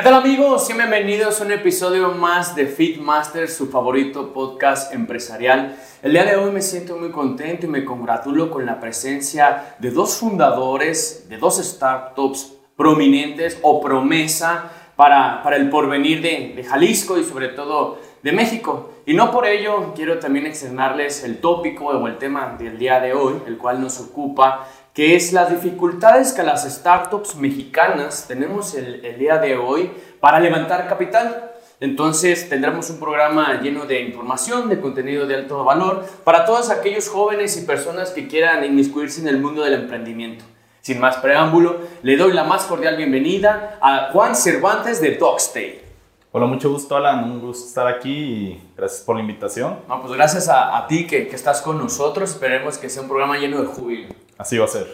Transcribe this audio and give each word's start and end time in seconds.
¿Qué 0.00 0.04
tal 0.04 0.14
amigos? 0.14 0.66
bienvenidos 0.74 1.42
a 1.42 1.44
un 1.44 1.52
episodio 1.52 2.12
más 2.12 2.56
de 2.56 2.64
Fitmaster, 2.64 3.50
su 3.50 3.66
favorito 3.66 4.32
podcast 4.32 4.94
empresarial. 4.94 5.76
El 6.00 6.12
día 6.12 6.24
de 6.24 6.36
hoy 6.36 6.50
me 6.52 6.62
siento 6.62 6.96
muy 6.96 7.10
contento 7.10 7.66
y 7.66 7.68
me 7.68 7.84
congratulo 7.84 8.50
con 8.50 8.64
la 8.64 8.80
presencia 8.80 9.74
de 9.78 9.90
dos 9.90 10.16
fundadores 10.16 11.26
de 11.28 11.36
dos 11.36 11.58
startups 11.58 12.50
prominentes 12.78 13.58
o 13.60 13.78
promesa 13.78 14.70
para, 14.96 15.42
para 15.42 15.56
el 15.56 15.68
porvenir 15.68 16.22
de, 16.22 16.54
de 16.56 16.64
Jalisco 16.64 17.18
y 17.18 17.24
sobre 17.24 17.48
todo 17.48 17.98
de 18.22 18.32
México. 18.32 18.92
Y 19.04 19.12
no 19.12 19.30
por 19.30 19.46
ello 19.46 19.92
quiero 19.94 20.18
también 20.18 20.46
externarles 20.46 21.24
el 21.24 21.40
tópico 21.40 21.86
o 21.86 22.06
el 22.06 22.16
tema 22.16 22.56
del 22.58 22.78
día 22.78 23.00
de 23.00 23.12
hoy, 23.12 23.34
el 23.46 23.58
cual 23.58 23.82
nos 23.82 24.00
ocupa 24.00 24.66
que 24.94 25.14
es 25.14 25.32
las 25.32 25.50
dificultades 25.50 26.32
que 26.32 26.42
las 26.42 26.70
startups 26.70 27.36
mexicanas 27.36 28.26
tenemos 28.26 28.74
el, 28.74 29.04
el 29.04 29.18
día 29.18 29.38
de 29.38 29.56
hoy 29.56 29.90
para 30.20 30.40
levantar 30.40 30.88
capital. 30.88 31.52
Entonces 31.80 32.48
tendremos 32.48 32.90
un 32.90 32.98
programa 32.98 33.60
lleno 33.62 33.86
de 33.86 34.02
información, 34.02 34.68
de 34.68 34.80
contenido 34.80 35.26
de 35.26 35.36
alto 35.36 35.64
valor 35.64 36.04
para 36.24 36.44
todos 36.44 36.68
aquellos 36.70 37.08
jóvenes 37.08 37.56
y 37.56 37.64
personas 37.64 38.10
que 38.10 38.28
quieran 38.28 38.64
inmiscuirse 38.64 39.20
en 39.20 39.28
el 39.28 39.38
mundo 39.38 39.62
del 39.62 39.74
emprendimiento. 39.74 40.44
Sin 40.82 40.98
más 40.98 41.16
preámbulo, 41.18 41.78
le 42.02 42.16
doy 42.16 42.32
la 42.32 42.44
más 42.44 42.64
cordial 42.64 42.96
bienvenida 42.96 43.78
a 43.80 44.10
Juan 44.12 44.34
Cervantes 44.34 45.00
de 45.00 45.16
Dogstay. 45.16 45.89
Hola, 46.32 46.46
mucho 46.46 46.70
gusto, 46.70 46.94
Alan. 46.94 47.24
Un 47.24 47.40
gusto 47.40 47.66
estar 47.66 47.88
aquí 47.88 48.12
y 48.12 48.72
gracias 48.76 49.02
por 49.02 49.16
la 49.16 49.22
invitación. 49.22 49.80
No, 49.88 50.00
pues 50.00 50.12
gracias 50.12 50.48
a, 50.48 50.76
a 50.76 50.86
ti 50.86 51.04
que, 51.04 51.26
que, 51.26 51.34
estás 51.34 51.60
con 51.60 51.76
nosotros. 51.76 52.30
Esperemos 52.30 52.78
que 52.78 52.88
sea 52.88 53.02
un 53.02 53.08
programa 53.08 53.36
lleno 53.36 53.60
de 53.60 53.66
júbilo. 53.66 54.14
Así 54.38 54.56
va 54.56 54.66
a 54.66 54.68
ser. 54.68 54.86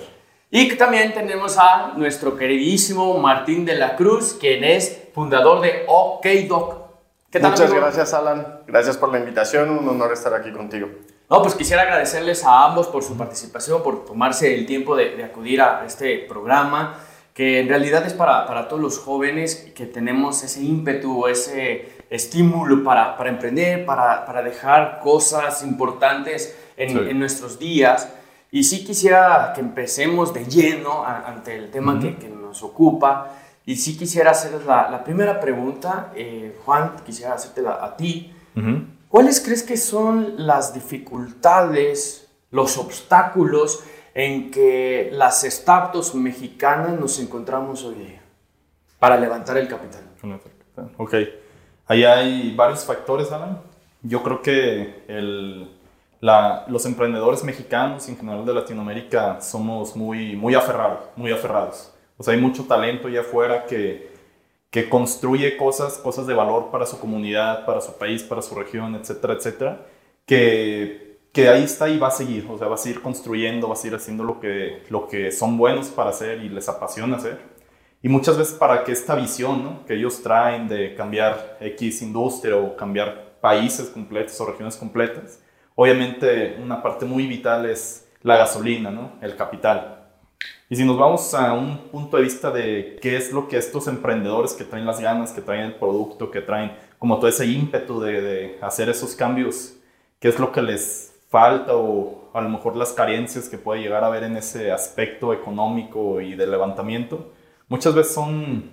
Y 0.50 0.74
también 0.76 1.12
tenemos 1.12 1.58
a 1.58 1.92
nuestro 1.94 2.38
queridísimo 2.38 3.18
Martín 3.18 3.66
de 3.66 3.74
la 3.74 3.96
Cruz, 3.96 4.34
quien 4.40 4.64
es 4.64 5.08
fundador 5.12 5.60
de 5.60 5.84
OK 5.88 6.26
Doc. 6.48 6.86
¿Qué 7.30 7.38
tal, 7.38 7.50
Muchas 7.50 7.70
gracias, 7.70 8.14
Alan. 8.14 8.60
Gracias 8.66 8.96
por 8.96 9.12
la 9.12 9.18
invitación. 9.18 9.68
Un 9.68 9.86
honor 9.90 10.14
estar 10.14 10.32
aquí 10.32 10.50
contigo. 10.52 10.88
No, 11.28 11.42
pues 11.42 11.54
quisiera 11.54 11.82
agradecerles 11.82 12.44
a 12.44 12.64
ambos 12.64 12.86
por 12.86 13.02
su 13.02 13.14
participación, 13.14 13.82
por 13.82 14.06
tomarse 14.06 14.54
el 14.54 14.64
tiempo 14.64 14.96
de, 14.96 15.16
de 15.16 15.24
acudir 15.24 15.60
a 15.60 15.84
este 15.84 16.20
programa, 16.20 16.98
que 17.36 17.60
en 17.60 17.68
realidad 17.68 18.06
es 18.06 18.14
para, 18.14 18.46
para, 18.46 18.66
todos 18.66 18.80
los 18.80 18.98
jóvenes 18.98 19.70
que 19.74 19.84
tenemos 19.84 20.42
ese 20.42 20.62
ímpetu, 20.62 21.26
ese 21.26 21.92
estímulo 22.08 22.82
para, 22.82 23.14
para 23.18 23.28
emprender, 23.28 23.84
para, 23.84 24.24
para, 24.24 24.42
dejar 24.42 25.00
cosas 25.00 25.62
importantes 25.62 26.56
en, 26.78 26.88
sí. 26.88 26.98
en 27.10 27.18
nuestros 27.18 27.58
días. 27.58 28.08
Y 28.50 28.64
sí 28.64 28.86
quisiera 28.86 29.52
que 29.54 29.60
empecemos 29.60 30.32
de 30.32 30.46
lleno 30.46 31.04
a, 31.04 31.28
ante 31.28 31.54
el 31.54 31.70
tema 31.70 32.00
que, 32.00 32.16
que, 32.16 32.30
nos 32.30 32.62
ocupa. 32.62 33.34
Y 33.66 33.76
sí 33.76 33.98
quisiera 33.98 34.30
hacerles 34.30 34.64
la, 34.64 34.88
la 34.90 35.04
primera 35.04 35.38
pregunta, 35.38 36.12
eh, 36.16 36.56
Juan, 36.64 36.92
quisiera 37.04 37.34
hacértela 37.34 37.84
a 37.84 37.98
ti. 37.98 38.32
¿Cuáles 39.10 39.42
crees 39.42 39.62
que 39.62 39.76
son 39.76 40.46
las 40.46 40.72
dificultades, 40.72 42.28
los 42.50 42.78
obstáculos 42.78 43.84
en 44.16 44.50
que 44.50 45.10
las 45.12 45.42
startups 45.42 46.14
mexicanas 46.14 46.98
nos 46.98 47.20
encontramos 47.20 47.84
hoy 47.84 47.96
día 47.96 48.22
para 48.98 49.18
levantar 49.18 49.58
el 49.58 49.68
capital? 49.68 50.04
Ok, 50.96 51.14
ahí 51.86 52.02
hay 52.02 52.54
varios 52.56 52.82
factores, 52.82 53.30
Alan. 53.30 53.60
Yo 54.00 54.22
creo 54.22 54.40
que 54.40 55.04
los 56.22 56.86
emprendedores 56.86 57.44
mexicanos 57.44 58.08
y 58.08 58.12
en 58.12 58.16
general 58.16 58.46
de 58.46 58.54
Latinoamérica 58.54 59.42
somos 59.42 59.94
muy, 59.94 60.34
muy 60.34 60.54
aferrados, 60.54 61.00
muy 61.14 61.30
aferrados. 61.30 61.92
O 62.16 62.22
sea, 62.22 62.32
hay 62.32 62.40
mucho 62.40 62.64
talento 62.64 63.08
allá 63.08 63.20
afuera 63.20 63.66
que, 63.66 64.12
que 64.70 64.88
construye 64.88 65.58
cosas, 65.58 65.98
cosas 65.98 66.26
de 66.26 66.32
valor 66.32 66.70
para 66.70 66.86
su 66.86 66.98
comunidad, 66.98 67.66
para 67.66 67.82
su 67.82 67.98
país, 67.98 68.22
para 68.22 68.40
su 68.40 68.54
región, 68.54 68.94
etcétera, 68.94 69.34
etcétera, 69.34 69.86
que, 70.24 71.05
que 71.36 71.50
ahí 71.50 71.64
está 71.64 71.86
y 71.90 71.98
va 71.98 72.08
a 72.08 72.10
seguir. 72.10 72.46
O 72.50 72.56
sea, 72.56 72.66
va 72.66 72.76
a 72.76 72.78
seguir 72.78 73.02
construyendo, 73.02 73.68
va 73.68 73.74
a 73.74 73.76
seguir 73.76 73.94
haciendo 73.94 74.24
lo 74.24 74.40
que, 74.40 74.82
lo 74.88 75.06
que 75.06 75.30
son 75.30 75.58
buenos 75.58 75.88
para 75.88 76.08
hacer 76.08 76.42
y 76.42 76.48
les 76.48 76.66
apasiona 76.66 77.18
hacer. 77.18 77.38
Y 78.02 78.08
muchas 78.08 78.38
veces 78.38 78.54
para 78.54 78.84
que 78.84 78.92
esta 78.92 79.14
visión 79.14 79.62
¿no? 79.62 79.84
que 79.84 79.94
ellos 79.94 80.22
traen 80.22 80.66
de 80.66 80.94
cambiar 80.94 81.58
X 81.60 82.00
industria 82.00 82.56
o 82.56 82.74
cambiar 82.74 83.36
países 83.42 83.88
completos 83.90 84.40
o 84.40 84.46
regiones 84.46 84.76
completas, 84.76 85.40
Obviamente 85.78 86.56
una 86.58 86.82
parte 86.82 87.04
muy 87.04 87.26
vital 87.26 87.66
es 87.66 88.08
la 88.22 88.38
gasolina, 88.38 88.90
¿no? 88.90 89.12
el 89.20 89.36
capital. 89.36 90.08
Y 90.70 90.76
si 90.76 90.84
nos 90.84 90.98
vamos 90.98 91.34
a 91.34 91.52
un 91.52 91.90
punto 91.90 92.16
de 92.16 92.22
vista 92.22 92.50
de 92.50 92.98
qué 93.02 93.18
es 93.18 93.30
lo 93.30 93.46
que 93.46 93.58
estos 93.58 93.86
emprendedores 93.86 94.54
que 94.54 94.64
traen 94.64 94.86
las 94.86 95.00
ganas, 95.00 95.32
que 95.32 95.42
traen 95.42 95.66
el 95.66 95.74
producto, 95.74 96.30
que 96.30 96.40
traen 96.40 96.72
como 96.98 97.18
todo 97.18 97.28
ese 97.28 97.44
ímpetu 97.44 98.00
de, 98.00 98.22
de 98.22 98.58
hacer 98.62 98.88
esos 98.88 99.14
cambios, 99.14 99.74
qué 100.18 100.28
es 100.28 100.38
lo 100.38 100.50
que 100.50 100.62
les 100.62 101.15
falta 101.28 101.76
o 101.76 102.30
a 102.32 102.40
lo 102.40 102.48
mejor 102.48 102.76
las 102.76 102.92
carencias 102.92 103.48
que 103.48 103.58
puede 103.58 103.80
llegar 103.80 104.04
a 104.04 104.08
haber 104.08 104.24
en 104.24 104.36
ese 104.36 104.70
aspecto 104.70 105.32
económico 105.32 106.20
y 106.20 106.34
de 106.34 106.46
levantamiento, 106.46 107.32
muchas 107.68 107.94
veces 107.94 108.14
son 108.14 108.70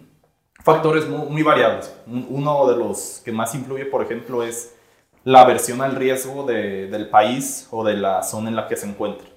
factores 0.64 1.08
muy, 1.08 1.28
muy 1.30 1.44
variables. 1.44 1.96
Uno 2.08 2.68
de 2.68 2.78
los 2.78 3.22
que 3.24 3.32
más 3.32 3.56
influye, 3.56 3.86
por 3.86 4.04
ejemplo, 4.04 4.44
es 4.44 4.76
la 5.24 5.42
aversión 5.42 5.82
al 5.82 5.96
riesgo 5.96 6.44
de, 6.46 6.88
del 6.88 7.10
país 7.10 7.68
o 7.72 7.84
de 7.84 7.96
la 7.96 8.24
zona 8.24 8.50
en 8.50 8.56
la 8.56 8.68
que 8.68 8.76
se 8.76 8.88
encuentra, 8.88 9.28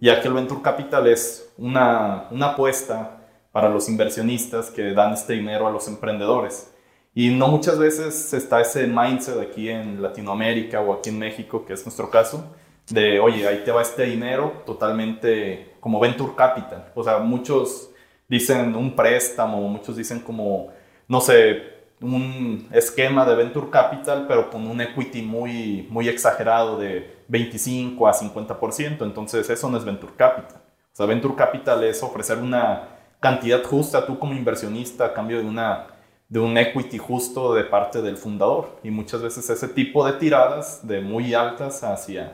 ya 0.00 0.20
que 0.20 0.28
el 0.28 0.34
Venture 0.34 0.62
Capital 0.62 1.06
es 1.06 1.52
una, 1.56 2.26
una 2.30 2.46
apuesta 2.46 3.18
para 3.52 3.68
los 3.68 3.88
inversionistas 3.88 4.70
que 4.70 4.92
dan 4.92 5.12
este 5.12 5.34
dinero 5.34 5.66
a 5.66 5.70
los 5.70 5.88
emprendedores. 5.88 6.72
Y 7.14 7.30
no 7.30 7.48
muchas 7.48 7.78
veces 7.78 8.34
está 8.34 8.60
ese 8.60 8.86
mindset 8.86 9.40
aquí 9.40 9.70
en 9.70 10.02
Latinoamérica 10.02 10.80
o 10.82 10.92
aquí 10.92 11.08
en 11.08 11.18
México, 11.18 11.64
que 11.64 11.72
es 11.72 11.86
nuestro 11.86 12.10
caso, 12.10 12.54
de, 12.90 13.20
oye, 13.20 13.46
ahí 13.46 13.62
te 13.64 13.70
va 13.70 13.82
este 13.82 14.04
dinero 14.04 14.62
totalmente 14.64 15.74
como 15.80 16.00
Venture 16.00 16.34
Capital. 16.36 16.92
O 16.94 17.02
sea, 17.02 17.18
muchos 17.18 17.90
dicen 18.28 18.74
un 18.74 18.94
préstamo, 18.94 19.68
muchos 19.68 19.96
dicen 19.96 20.20
como, 20.20 20.68
no 21.08 21.20
sé, 21.20 21.76
un 22.00 22.68
esquema 22.72 23.24
de 23.24 23.34
venture 23.34 23.70
capital, 23.70 24.26
pero 24.28 24.50
con 24.50 24.66
un 24.66 24.80
equity 24.80 25.22
muy, 25.22 25.86
muy 25.90 26.08
exagerado 26.08 26.76
de 26.78 27.16
25 27.28 28.06
a 28.06 28.12
50%. 28.12 29.02
Entonces, 29.02 29.48
eso 29.48 29.70
no 29.70 29.78
es 29.78 29.84
venture 29.84 30.12
capital. 30.16 30.58
O 30.92 30.96
sea, 30.96 31.06
venture 31.06 31.34
capital 31.34 31.84
es 31.84 32.02
ofrecer 32.02 32.38
una 32.38 32.88
cantidad 33.20 33.62
justa 33.64 34.06
tú 34.06 34.18
como 34.18 34.34
inversionista 34.34 35.06
a 35.06 35.14
cambio 35.14 35.38
de, 35.38 35.44
una, 35.44 35.86
de 36.28 36.38
un 36.38 36.56
equity 36.56 36.98
justo 36.98 37.54
de 37.54 37.64
parte 37.64 38.02
del 38.02 38.16
fundador. 38.16 38.78
Y 38.82 38.90
muchas 38.90 39.22
veces 39.22 39.48
ese 39.48 39.68
tipo 39.68 40.04
de 40.06 40.12
tiradas 40.14 40.86
de 40.86 41.00
muy 41.00 41.32
altas 41.34 41.82
hacia 41.82 42.32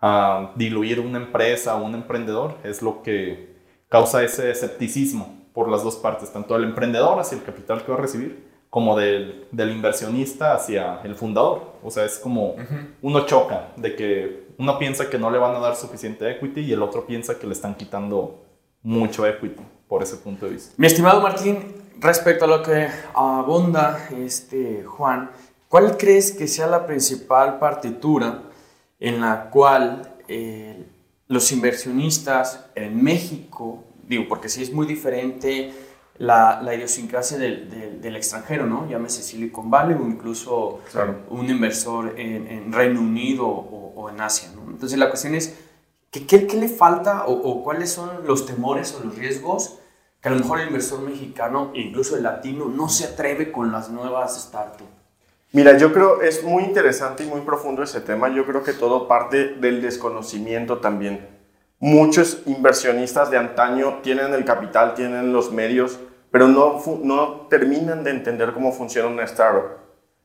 a 0.00 0.52
diluir 0.56 1.00
una 1.00 1.18
empresa 1.18 1.76
o 1.76 1.84
un 1.84 1.94
emprendedor 1.94 2.56
es 2.64 2.82
lo 2.82 3.02
que 3.02 3.54
causa 3.88 4.22
ese 4.22 4.50
escepticismo 4.50 5.38
por 5.52 5.68
las 5.68 5.82
dos 5.82 5.96
partes, 5.96 6.32
tanto 6.32 6.56
el 6.56 6.64
emprendedor 6.64 7.18
hacia 7.18 7.36
el 7.36 7.44
capital 7.44 7.84
que 7.84 7.92
va 7.92 7.98
a 7.98 8.00
recibir 8.00 8.48
como 8.70 8.96
del, 8.96 9.46
del, 9.50 9.72
inversionista 9.72 10.54
hacia 10.54 11.00
el 11.02 11.16
fundador. 11.16 11.74
O 11.82 11.90
sea, 11.90 12.04
es 12.04 12.18
como 12.18 12.50
uh 12.50 12.56
-huh. 12.56 12.86
uno 13.02 13.26
choca 13.26 13.72
de 13.76 13.96
que 13.96 14.46
uno 14.58 14.78
piensa 14.78 15.10
que 15.10 15.18
no 15.18 15.30
le 15.30 15.38
van 15.38 15.56
a 15.56 15.58
dar 15.58 15.74
suficiente 15.74 16.30
equity 16.30 16.60
y 16.60 16.72
el 16.72 16.82
otro 16.82 17.04
piensa 17.04 17.38
que 17.38 17.46
le 17.46 17.52
están 17.52 17.74
quitando 17.74 18.44
mucho 18.82 19.26
equity 19.26 19.62
por 19.88 20.02
ese 20.02 20.16
punto 20.16 20.46
de 20.46 20.52
vista. 20.52 20.72
Mi 20.76 20.86
estimado 20.86 21.20
Martín, 21.20 21.58
respecto 21.98 22.44
a 22.44 22.48
lo 22.48 22.62
que 22.62 22.88
abunda 23.12 24.08
este 24.16 24.84
Juan, 24.84 25.30
¿cuál 25.68 25.96
crees 25.96 26.30
que 26.30 26.46
sea 26.46 26.68
la 26.68 26.86
principal 26.86 27.58
partitura 27.58 28.42
en 29.00 29.20
la 29.20 29.50
cual 29.50 30.16
eh, 30.28 30.86
los 31.26 31.50
inversionistas 31.52 32.66
en 32.74 33.02
México, 33.02 33.84
digo, 34.06 34.26
porque 34.28 34.48
sí 34.48 34.62
es 34.62 34.72
muy 34.72 34.86
diferente 34.86 35.72
la, 36.18 36.60
la 36.60 36.74
idiosincrasia 36.74 37.38
del, 37.38 37.70
del, 37.70 38.00
del, 38.02 38.16
extranjero, 38.16 38.66
¿no? 38.66 38.86
Llámese 38.86 39.22
Silicon 39.22 39.70
Valley 39.70 39.96
o 39.96 40.06
incluso 40.06 40.80
claro. 40.92 41.20
un 41.30 41.48
inversor 41.48 42.20
en, 42.20 42.46
en 42.46 42.72
Reino 42.72 43.00
Unido 43.00 43.48
o, 43.48 43.94
o, 43.96 44.10
en 44.10 44.20
Asia, 44.20 44.50
¿no? 44.54 44.70
Entonces 44.70 44.98
la 44.98 45.08
cuestión 45.08 45.34
es, 45.34 45.56
¿qué, 46.10 46.26
qué, 46.26 46.46
qué 46.46 46.58
le 46.58 46.68
falta 46.68 47.24
o, 47.24 47.32
o, 47.32 47.64
cuáles 47.64 47.90
son 47.90 48.26
los 48.26 48.44
temores 48.44 48.94
o 48.94 49.02
los 49.02 49.16
riesgos 49.16 49.78
que 50.20 50.28
a 50.28 50.32
lo 50.32 50.38
mejor 50.38 50.60
el 50.60 50.66
inversor 50.66 51.00
mexicano 51.00 51.72
e 51.74 51.80
incluso 51.80 52.16
el 52.16 52.22
latino 52.22 52.66
no 52.66 52.90
se 52.90 53.04
atreve 53.04 53.50
con 53.50 53.72
las 53.72 53.88
nuevas 53.88 54.38
startups? 54.38 54.99
Mira, 55.52 55.76
yo 55.76 55.92
creo 55.92 56.22
es 56.22 56.44
muy 56.44 56.62
interesante 56.62 57.24
y 57.24 57.26
muy 57.26 57.40
profundo 57.40 57.82
ese 57.82 58.00
tema. 58.00 58.28
Yo 58.28 58.46
creo 58.46 58.62
que 58.62 58.72
todo 58.72 59.08
parte 59.08 59.56
del 59.56 59.82
desconocimiento 59.82 60.78
también. 60.78 61.26
Muchos 61.80 62.42
inversionistas 62.46 63.32
de 63.32 63.38
antaño 63.38 63.98
tienen 64.00 64.32
el 64.32 64.44
capital, 64.44 64.94
tienen 64.94 65.32
los 65.32 65.50
medios, 65.50 65.98
pero 66.30 66.46
no, 66.46 66.80
no 67.02 67.46
terminan 67.48 68.04
de 68.04 68.10
entender 68.10 68.52
cómo 68.52 68.70
funciona 68.70 69.08
una 69.08 69.24
startup. 69.24 69.78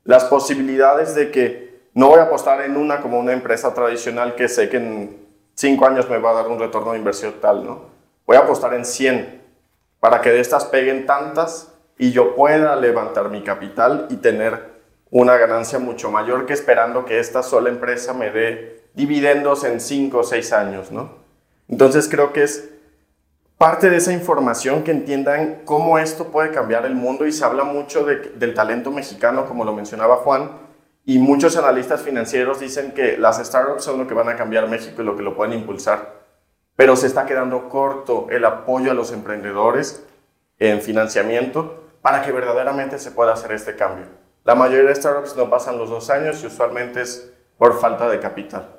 Las 0.04 0.26
posibilidades 0.26 1.16
de 1.16 1.32
que 1.32 1.90
no 1.96 2.10
voy 2.10 2.20
a 2.20 2.24
apostar 2.24 2.62
en 2.62 2.78
una 2.78 3.02
como 3.02 3.18
una 3.18 3.34
empresa 3.34 3.74
tradicional 3.74 4.36
que 4.36 4.48
sé 4.48 4.70
que 4.70 4.78
en 4.78 5.26
cinco 5.56 5.88
años 5.88 6.08
me 6.08 6.20
va 6.20 6.32
a 6.32 6.34
dar 6.34 6.50
un 6.50 6.60
retorno 6.60 6.92
de 6.92 7.00
inversión 7.00 7.34
tal, 7.42 7.66
¿no? 7.66 7.86
Voy 8.28 8.38
a 8.38 8.42
apostar 8.42 8.76
en 8.76 8.86
100 8.86 9.42
para 10.00 10.22
que 10.22 10.30
de 10.30 10.40
estas 10.40 10.66
peguen 10.66 11.08
tantas 11.08 11.74
y 11.98 12.12
yo 12.12 12.36
pueda 12.36 12.76
levantar 12.76 13.30
mi 13.30 13.44
capital 13.44 14.06
y 14.12 14.18
tener 14.18 14.75
una 15.18 15.38
ganancia 15.38 15.80
mucho 15.80 16.12
mayor 16.12 16.46
que 16.46 16.52
esperando 16.52 17.06
que 17.06 17.20
esta 17.20 17.42
sola 17.42 17.70
empresa 17.70 18.14
me 18.14 18.32
dé 18.32 18.84
dividendos 18.96 19.64
en 19.64 19.80
5 19.80 20.18
o 20.18 20.24
6 20.26 20.52
años, 20.52 20.92
¿no? 20.92 21.10
Entonces 21.70 22.10
creo 22.10 22.34
que 22.34 22.44
es 22.44 22.70
parte 23.58 23.90
de 23.90 23.96
esa 23.96 24.12
información 24.12 24.84
que 24.84 24.92
entiendan 24.92 25.62
cómo 25.64 26.00
esto 26.00 26.26
puede 26.34 26.52
cambiar 26.52 26.86
el 26.86 26.96
mundo 26.96 27.26
y 27.26 27.32
se 27.32 27.46
habla 27.46 27.64
mucho 27.64 28.04
del 28.04 28.54
talento 28.54 28.92
mexicano, 28.92 29.46
como 29.46 29.64
lo 29.64 29.72
mencionaba 29.72 30.18
Juan, 30.18 30.52
y 31.06 31.18
muchos 31.18 31.56
analistas 31.56 32.02
financieros 32.02 32.60
dicen 32.60 32.92
que 32.92 33.18
las 33.18 33.38
startups 33.38 33.86
son 33.86 33.98
lo 33.98 34.08
que 34.08 34.14
van 34.14 34.28
a 34.28 34.36
cambiar 34.36 34.68
México 34.68 35.02
y 35.02 35.06
lo 35.06 35.16
que 35.16 35.24
lo 35.24 35.34
pueden 35.34 35.58
impulsar, 35.58 36.26
pero 36.76 36.98
se 36.98 37.08
está 37.08 37.26
quedando 37.26 37.70
corto 37.70 38.28
el 38.32 38.44
apoyo 38.44 38.92
a 38.92 38.94
los 38.94 39.14
emprendedores 39.14 40.06
en 40.60 40.82
financiamiento 40.82 41.86
para 42.02 42.22
que 42.22 42.34
verdaderamente 42.34 43.00
se 43.00 43.12
pueda 43.12 43.32
hacer 43.32 43.54
este 43.54 43.78
cambio. 43.78 44.25
La 44.46 44.54
mayoría 44.54 44.90
de 44.90 44.96
startups 44.96 45.36
no 45.36 45.50
pasan 45.50 45.80
los 45.80 45.90
dos 45.90 46.12
años 46.12 46.42
y 46.44 46.46
usualmente 46.46 47.02
es 47.02 47.34
por 47.58 47.80
falta 47.80 48.08
de 48.08 48.20
capital. 48.20 48.70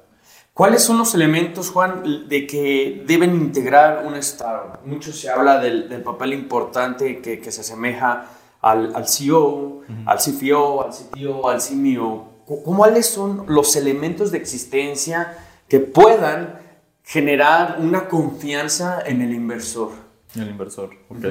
¿Cuáles 0.54 0.82
son 0.82 0.96
los 0.96 1.12
elementos, 1.14 1.70
Juan, 1.70 2.28
de 2.28 2.46
que 2.46 3.02
deben 3.04 3.34
integrar 3.34 4.06
un 4.06 4.14
startup? 4.14 4.86
Mucho 4.86 5.12
se 5.12 5.28
habla 5.28 5.58
del, 5.58 6.02
papel 6.02 6.34
importante 6.34 7.20
que, 7.20 7.40
que, 7.40 7.50
se 7.50 7.62
asemeja 7.62 8.26
al, 8.62 8.94
al 8.94 9.08
CEO, 9.08 9.82
al 10.06 10.18
CFO, 10.18 10.84
al 10.84 10.90
CTO, 10.92 11.48
al 11.48 11.60
CMO. 11.60 12.44
¿Cuáles 12.46 13.06
son 13.06 13.44
los 13.48 13.74
elementos 13.74 14.30
de 14.30 14.38
existencia 14.38 15.36
que 15.68 15.80
puedan 15.80 16.60
generar 17.02 17.78
una 17.80 18.08
confianza 18.08 19.02
en 19.04 19.20
el 19.20 19.34
inversor? 19.34 19.90
El 20.36 20.48
inversor, 20.48 20.90
ok. 21.08 21.26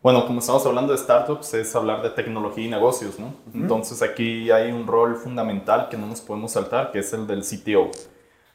Bueno, 0.00 0.24
como 0.28 0.38
estamos 0.38 0.64
hablando 0.64 0.92
de 0.92 0.98
startups, 0.98 1.54
es 1.54 1.74
hablar 1.74 2.02
de 2.02 2.10
tecnología 2.10 2.64
y 2.64 2.68
negocios, 2.68 3.18
¿no? 3.18 3.34
Entonces 3.52 4.00
aquí 4.00 4.48
hay 4.48 4.70
un 4.70 4.86
rol 4.86 5.16
fundamental 5.16 5.88
que 5.88 5.96
no 5.96 6.06
nos 6.06 6.20
podemos 6.20 6.52
saltar, 6.52 6.92
que 6.92 7.00
es 7.00 7.12
el 7.12 7.26
del 7.26 7.42
CTO. 7.42 7.90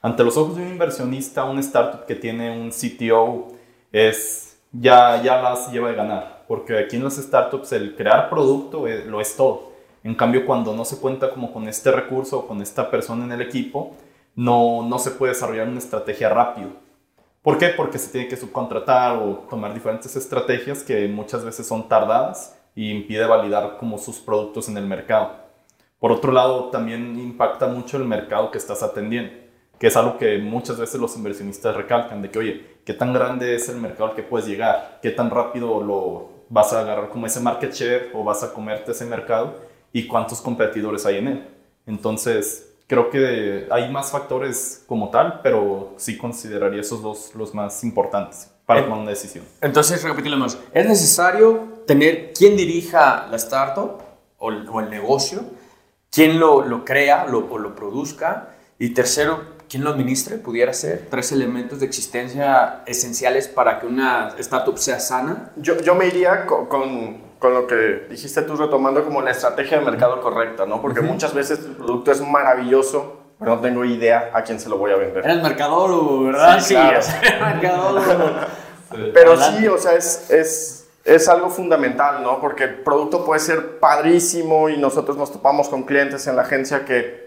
Ante 0.02 0.24
los 0.24 0.38
ojos 0.38 0.56
de 0.56 0.64
un 0.64 0.70
inversionista, 0.70 1.44
un 1.44 1.60
startup 1.60 2.06
que 2.06 2.16
tiene 2.16 2.58
un 2.58 2.70
CTO 2.72 3.50
es 3.92 4.58
ya, 4.72 5.22
ya 5.22 5.42
las 5.42 5.70
lleva 5.70 5.90
de 5.90 5.96
ganar, 5.96 6.46
porque 6.48 6.78
aquí 6.78 6.96
en 6.96 7.04
las 7.04 7.18
startups 7.18 7.74
el 7.74 7.96
crear 7.98 8.30
producto 8.30 8.88
eh, 8.88 9.04
lo 9.06 9.20
es 9.20 9.36
todo. 9.36 9.74
En 10.02 10.16
cambio, 10.16 10.46
cuando 10.46 10.74
no 10.74 10.86
se 10.86 10.98
cuenta 10.98 11.30
como 11.30 11.52
con 11.52 11.68
este 11.68 11.92
recurso 11.92 12.40
o 12.40 12.48
con 12.48 12.62
esta 12.62 12.90
persona 12.90 13.26
en 13.26 13.34
el 13.34 13.42
equipo, 13.42 13.92
no, 14.36 14.82
no 14.88 14.98
se 14.98 15.12
puede 15.12 15.34
desarrollar 15.34 15.68
una 15.68 15.80
estrategia 15.80 16.30
rápido. 16.30 16.70
¿Por 17.44 17.60
qué? 17.60 17.68
Porque 17.68 18.00
se 18.00 18.12
tiene 18.12 18.28
que 18.28 18.38
subcontratar 18.38 19.18
o 19.18 19.46
tomar 19.50 19.74
diferentes 19.76 20.16
estrategias 20.16 20.82
que 20.82 21.08
muchas 21.08 21.46
veces 21.46 21.68
son 21.68 21.88
tardadas 21.88 22.58
y 22.74 22.90
impide 22.90 23.28
validar 23.28 23.78
como 23.78 24.00
sus 24.00 24.18
productos 24.18 24.68
en 24.70 24.78
el 24.78 24.88
mercado. 24.88 25.34
Por 26.00 26.12
otro 26.12 26.32
lado, 26.32 26.72
también 26.72 27.20
impacta 27.20 27.68
mucho 27.68 27.98
el 27.98 28.06
mercado 28.06 28.50
que 28.50 28.58
estás 28.58 28.82
atendiendo 28.82 29.44
que 29.84 29.88
es 29.88 29.98
algo 29.98 30.18
que 30.18 30.38
muchas 30.38 30.80
veces 30.80 30.98
los 31.02 31.18
inversionistas 31.18 31.76
recalcan, 31.76 32.22
de 32.22 32.30
que, 32.32 32.40
oye, 32.40 32.66
¿qué 32.86 32.94
tan 32.94 33.12
grande 33.12 33.54
es 33.54 33.68
el 33.68 33.82
mercado 33.82 34.12
al 34.12 34.16
que 34.16 34.24
puedes 34.24 34.48
llegar? 34.48 35.00
¿Qué 35.02 35.12
tan 35.12 35.30
rápido 35.30 35.84
lo 35.84 36.46
vas 36.48 36.72
a 36.72 36.80
agarrar 36.80 37.10
como 37.10 37.26
ese 37.26 37.42
market 37.42 37.74
share 37.74 38.12
o 38.14 38.24
vas 38.24 38.44
a 38.44 38.54
comerte 38.54 38.94
ese 38.94 39.06
mercado? 39.06 39.60
¿Y 39.92 40.08
cuántos 40.08 40.40
competidores 40.40 41.06
hay 41.06 41.18
en 41.18 41.28
él? 41.28 41.48
Entonces, 41.86 42.73
creo 42.94 43.10
que 43.10 43.68
hay 43.72 43.92
más 43.92 44.12
factores 44.12 44.84
como 44.86 45.10
tal, 45.10 45.40
pero 45.42 45.94
sí 45.98 46.16
consideraría 46.16 46.82
esos 46.82 47.02
dos 47.02 47.34
los 47.34 47.54
más 47.56 47.84
importantes 47.84 48.52
para 48.68 48.84
tomar 48.84 49.00
una 49.00 49.10
decisión. 49.10 49.44
Entonces, 49.62 50.04
repetimos, 50.04 50.60
es 50.74 50.88
necesario 50.88 51.82
tener 51.88 52.34
quien 52.34 52.56
dirija 52.56 53.28
la 53.32 53.38
startup 53.38 54.02
o, 54.38 54.48
o 54.48 54.80
el 54.80 54.90
negocio, 54.90 55.44
quien 56.12 56.40
lo, 56.40 56.64
lo 56.64 56.86
crea 56.86 57.26
lo, 57.26 57.40
o 57.52 57.58
lo 57.58 57.76
produzca, 57.76 58.50
y 58.78 58.90
tercero, 58.92 59.42
¿quién 59.68 59.84
lo 59.84 59.90
administre? 59.90 60.38
Pudiera 60.38 60.72
ser 60.74 61.08
tres 61.10 61.32
elementos 61.32 61.80
de 61.80 61.88
existencia 61.88 62.84
esenciales 62.86 63.48
para 63.48 63.80
que 63.80 63.88
una 63.88 64.36
startup 64.38 64.78
sea 64.78 65.00
sana. 65.00 65.52
Yo, 65.56 65.82
yo 65.82 65.96
me 65.96 66.06
iría 66.08 66.46
con, 66.46 66.68
con, 66.68 67.33
lo 67.52 67.68
que 67.68 68.08
dijiste 68.10 68.42
tú 68.44 68.56
retomando 68.56 69.04
como 69.04 69.22
la 69.22 69.32
estrategia 69.32 69.80
de 69.80 69.86
mercado 69.86 70.22
correcta, 70.22 70.66
¿no? 70.66 70.82
Porque 70.82 71.02
muchas 71.02 71.34
veces 71.34 71.60
el 71.60 71.76
producto 71.76 72.12
es 72.12 72.22
maravilloso, 72.22 73.18
pero 73.40 73.56
no 73.56 73.62
tengo 73.62 73.84
idea 73.86 74.32
a 74.34 74.44
quién 74.44 74.60
se 74.60 74.70
lo 74.70 74.78
voy 74.78 74.92
a 74.92 74.96
vender. 74.96 75.26
Eres 75.26 75.42
mercadólogo, 75.42 76.24
¿verdad? 76.24 76.60
Sí, 76.60 76.74
claro. 76.74 77.00
mercadólogo. 77.40 78.32
pero 79.14 79.38
sí, 79.38 79.68
o 79.68 79.78
sea, 79.78 79.94
es, 79.94 80.30
es, 80.30 80.90
es 81.04 81.30
algo 81.30 81.50
fundamental, 81.50 82.24
¿no? 82.24 82.40
Porque 82.40 82.66
el 82.66 82.76
producto 82.84 83.26
puede 83.26 83.40
ser 83.40 83.80
padrísimo 83.80 84.70
y 84.70 84.78
nosotros 84.78 85.18
nos 85.18 85.32
topamos 85.32 85.70
con 85.70 85.84
clientes 85.84 86.28
en 86.28 86.36
la 86.36 86.44
agencia 86.44 86.86
que 86.86 87.24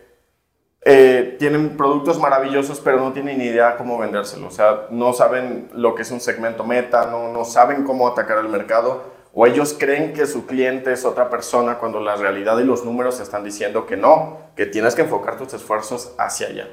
eh, 0.89 1.35
tienen 1.41 1.77
productos 1.77 2.21
maravillosos, 2.21 2.79
pero 2.79 3.01
no 3.01 3.13
tienen 3.13 3.39
ni 3.39 3.47
idea 3.47 3.77
cómo 3.77 3.99
vendérselo. 3.99 4.47
O 4.47 4.53
sea, 4.53 4.87
no 4.91 5.13
saben 5.13 5.69
lo 5.75 5.97
que 5.97 6.03
es 6.03 6.13
un 6.13 6.21
segmento 6.21 6.63
meta, 6.63 7.07
no, 7.07 7.33
no 7.33 7.45
saben 7.45 7.83
cómo 7.83 8.07
atacar 8.07 8.39
el 8.39 8.49
mercado, 8.49 9.16
o 9.39 9.47
ellos 9.47 9.77
creen 9.79 10.15
que 10.15 10.25
su 10.25 10.47
cliente 10.47 10.95
es 10.95 11.05
otra 11.05 11.29
persona 11.29 11.77
cuando 11.77 12.01
la 12.01 12.17
realidad 12.17 12.59
y 12.59 12.65
los 12.65 12.87
números 12.87 13.21
están 13.21 13.45
diciendo 13.45 13.85
que 13.85 13.95
no, 13.95 14.39
que 14.57 14.65
tienes 14.65 14.95
que 14.95 15.03
enfocar 15.03 15.37
tus 15.37 15.53
esfuerzos 15.53 16.15
hacia 16.17 16.47
allá. 16.47 16.69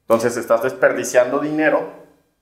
Entonces 0.00 0.36
estás 0.36 0.64
desperdiciando 0.64 1.38
dinero 1.38 1.92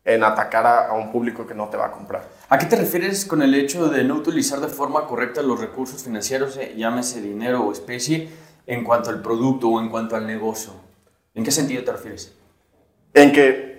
en 0.02 0.24
atacar 0.24 0.66
a, 0.66 0.88
a, 0.88 0.92
un 0.94 1.12
público 1.12 1.46
que 1.46 1.52
no 1.52 1.68
te 1.68 1.76
va 1.76 1.88
a 1.88 1.92
comprar. 1.92 2.26
¿A 2.48 2.56
qué 2.56 2.64
te 2.64 2.76
refieres 2.76 3.26
con 3.26 3.42
el 3.42 3.54
hecho 3.54 3.88
de 3.90 4.02
no 4.02 4.14
utilizar 4.14 4.60
de 4.60 4.68
forma 4.68 5.06
correcta 5.06 5.42
los 5.42 5.60
recursos 5.60 6.02
financieros, 6.02 6.56
eh, 6.56 6.72
llámese 6.74 7.20
dinero 7.20 7.62
o 7.62 7.70
especie, 7.70 8.30
en 8.66 8.82
cuanto 8.82 9.10
al 9.10 9.20
producto 9.20 9.68
o 9.68 9.78
en 9.78 9.90
cuanto 9.90 10.16
al 10.16 10.26
negocio? 10.26 10.72
¿En 11.34 11.44
qué 11.44 11.50
sentido 11.50 11.84
te 11.84 11.92
refieres? 11.92 12.34
En 13.12 13.30
que 13.30 13.75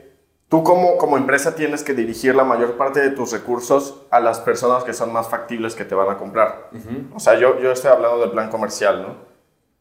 tú 0.49 0.63
como, 0.63 0.97
como 0.97 1.17
empresa 1.17 1.55
tienes 1.55 1.83
que 1.83 1.93
dirigir 1.93 2.35
la 2.35 2.43
mayor 2.43 2.77
parte 2.77 3.01
de 3.01 3.11
tus 3.11 3.31
recursos 3.31 4.01
a 4.09 4.19
las 4.19 4.39
personas 4.39 4.83
que 4.83 4.93
son 4.93 5.11
más 5.11 5.27
factibles 5.29 5.75
que 5.75 5.85
te 5.85 5.95
van 5.95 6.09
a 6.09 6.17
comprar. 6.17 6.69
O 7.13 7.19
sea, 7.19 7.37
yo, 7.37 7.59
yo 7.59 7.71
estoy 7.71 7.91
hablando 7.91 8.19
del 8.19 8.31
plan 8.31 8.49
comercial, 8.49 9.01
¿no? 9.01 9.27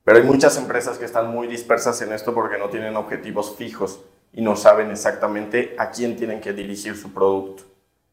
Pero 0.05 0.19
hay 0.19 0.25
muchas 0.25 0.57
empresas 0.57 0.99
que 0.99 1.05
están 1.05 1.31
muy 1.31 1.49
dispersas 1.49 2.01
en 2.03 2.13
esto 2.13 2.33
porque 2.33 2.59
no 2.59 2.69
tienen 2.69 2.97
objetivos 2.97 3.57
fijos 3.57 4.05
y 4.33 4.41
no 4.41 4.55
saben 4.55 4.91
exactamente 4.91 5.75
a 5.79 5.91
quién 5.91 6.17
tienen 6.17 6.41
que 6.41 6.53
dirigir 6.53 6.97
su 6.97 7.13
producto. 7.13 7.65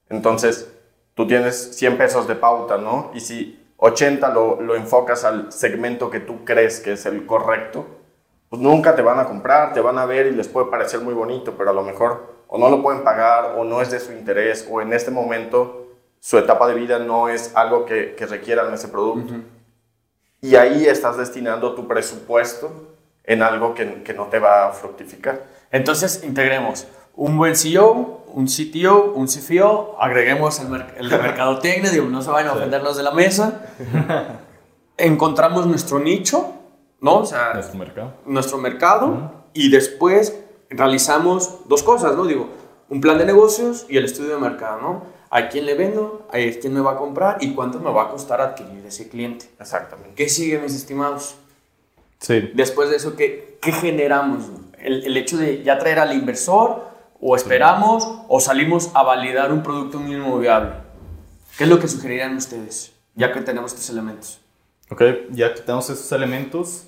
Entonces, 0.10 0.72
tú 1.14 1.28
tienes 1.28 1.76
100 1.76 1.98
pesos 1.98 2.28
de 2.28 2.36
pauta, 2.36 2.78
¿no? 2.78 3.12
Y 3.14 3.20
si 3.20 3.64
80 3.78 4.30
lo, 4.30 4.62
lo 4.62 4.76
enfocas 4.76 5.24
al 5.24 5.52
segmento 5.52 6.10
que 6.10 6.20
tú 6.20 6.44
crees 6.46 6.80
que 6.80 6.94
es 6.94 7.06
el 7.06 7.26
correcto, 7.26 7.86
pues 8.50 8.62
nunca 8.62 8.96
te 8.96 9.02
van 9.02 9.20
a 9.20 9.26
comprar, 9.26 9.74
te 9.74 9.82
van 9.82 9.98
a 9.98 10.06
ver 10.06 10.28
y 10.28 10.32
les 10.32 10.48
puede 10.48 10.72
parecer 10.72 11.02
muy 11.02 11.14
bonito, 11.14 11.56
pero 11.58 11.72
a 11.72 11.74
lo 11.74 11.84
mejor 11.84 12.43
o 12.48 12.58
no 12.58 12.70
lo 12.70 12.82
pueden 12.82 13.04
pagar 13.04 13.56
o 13.58 13.64
no 13.64 13.82
es 13.82 13.92
de 13.92 14.00
su 14.00 14.12
interés 14.12 14.68
o 14.70 14.82
en 14.82 14.94
este 14.94 15.12
momento 15.12 15.88
su 16.20 16.38
etapa 16.38 16.68
de 16.68 16.76
vida 16.76 17.00
no 17.00 17.28
es 17.28 17.52
algo 17.56 17.86
que, 17.86 18.16
que 18.16 18.26
requieran 18.26 18.74
ese 18.74 18.88
producto. 18.88 19.34
Y 20.40 20.56
ahí 20.56 20.86
estás 20.86 21.18
destinando 21.18 21.76
tu 21.76 21.88
presupuesto 21.88 22.72
en 23.24 23.42
algo 23.44 23.74
que, 23.74 24.04
que 24.04 24.14
no 24.14 24.28
te 24.28 24.40
va 24.40 24.68
a 24.68 24.72
fructificar. 24.72 25.44
Entonces, 25.72 26.24
integremos 26.24 26.88
un 27.16 27.38
buen 27.38 27.56
CEO, 27.56 28.24
un 28.28 28.48
CTO, 28.48 29.14
un 29.14 29.28
CFO, 29.28 29.98
agreguemos 30.00 30.60
el, 30.60 30.86
el 30.98 31.10
de 31.10 31.18
mercadotecnia, 31.18 31.92
digo, 31.92 32.08
no 32.08 32.22
se 32.22 32.32
vayan 32.32 32.52
a 32.52 32.54
ofender 32.54 32.82
los 32.82 32.98
de 32.98 33.04
la 33.04 33.12
mesa, 33.12 33.62
encontramos 34.98 35.68
nuestro 35.68 36.00
nicho, 36.00 36.54
¿no? 37.00 37.20
O 37.20 37.26
sea, 37.26 37.54
nuestro 37.54 37.78
mercado. 37.78 38.14
Nuestro 38.26 38.58
mercado 38.58 39.32
y 39.54 39.70
después 39.70 40.43
realizamos 40.76 41.68
dos 41.68 41.84
cosas, 41.84 42.16
¿no? 42.16 42.26
Digo, 42.26 42.50
un 42.90 43.02
plan 43.02 43.18
de 43.18 43.26
negocios 43.26 43.86
y 43.90 43.98
el 43.98 44.06
estudio 44.06 44.36
de 44.36 44.42
mercado, 44.42 44.82
¿no? 44.82 45.04
¿A 45.30 45.50
quién 45.50 45.66
le 45.66 45.74
vendo? 45.74 46.28
¿A 46.30 46.38
quién 46.60 46.74
me 46.74 46.82
va 46.82 46.92
a 46.92 46.98
comprar? 46.98 47.38
¿Y 47.42 47.54
cuánto 47.54 47.80
me 47.80 47.92
va 47.92 48.04
a 48.04 48.10
costar 48.10 48.40
adquirir 48.40 48.86
ese 48.86 49.10
cliente? 49.10 49.50
Exactamente. 49.60 50.14
¿Qué 50.16 50.30
sigue, 50.30 50.60
mis 50.60 50.76
estimados? 50.76 51.36
Sí. 52.20 52.52
Después 52.54 52.90
de 52.90 52.98
eso, 52.98 53.16
¿qué, 53.16 53.58
qué 53.62 53.72
generamos? 53.72 54.44
El, 54.78 55.04
el, 55.06 55.18
hecho 55.18 55.38
de 55.38 55.64
ya 55.64 55.80
traer 55.80 56.00
al 56.00 56.14
inversor 56.14 56.88
o 57.20 57.36
esperamos 57.36 58.08
o 58.28 58.40
salimos 58.40 58.92
a 58.94 59.02
validar 59.04 59.52
un 59.52 59.64
producto 59.64 60.00
mínimo 60.00 60.38
viable. 60.38 60.74
¿Qué 61.58 61.64
es 61.64 61.70
lo 61.70 61.80
que 61.80 61.88
sugerirían 61.88 62.36
ustedes, 62.36 62.94
ya 63.16 63.32
que 63.32 63.42
tenemos 63.42 63.72
estos 63.72 63.90
elementos? 63.90 64.40
Ok, 64.90 65.02
ya 65.32 65.54
que 65.54 65.62
tenemos 65.62 65.90
esos 65.90 66.12
elementos, 66.12 66.86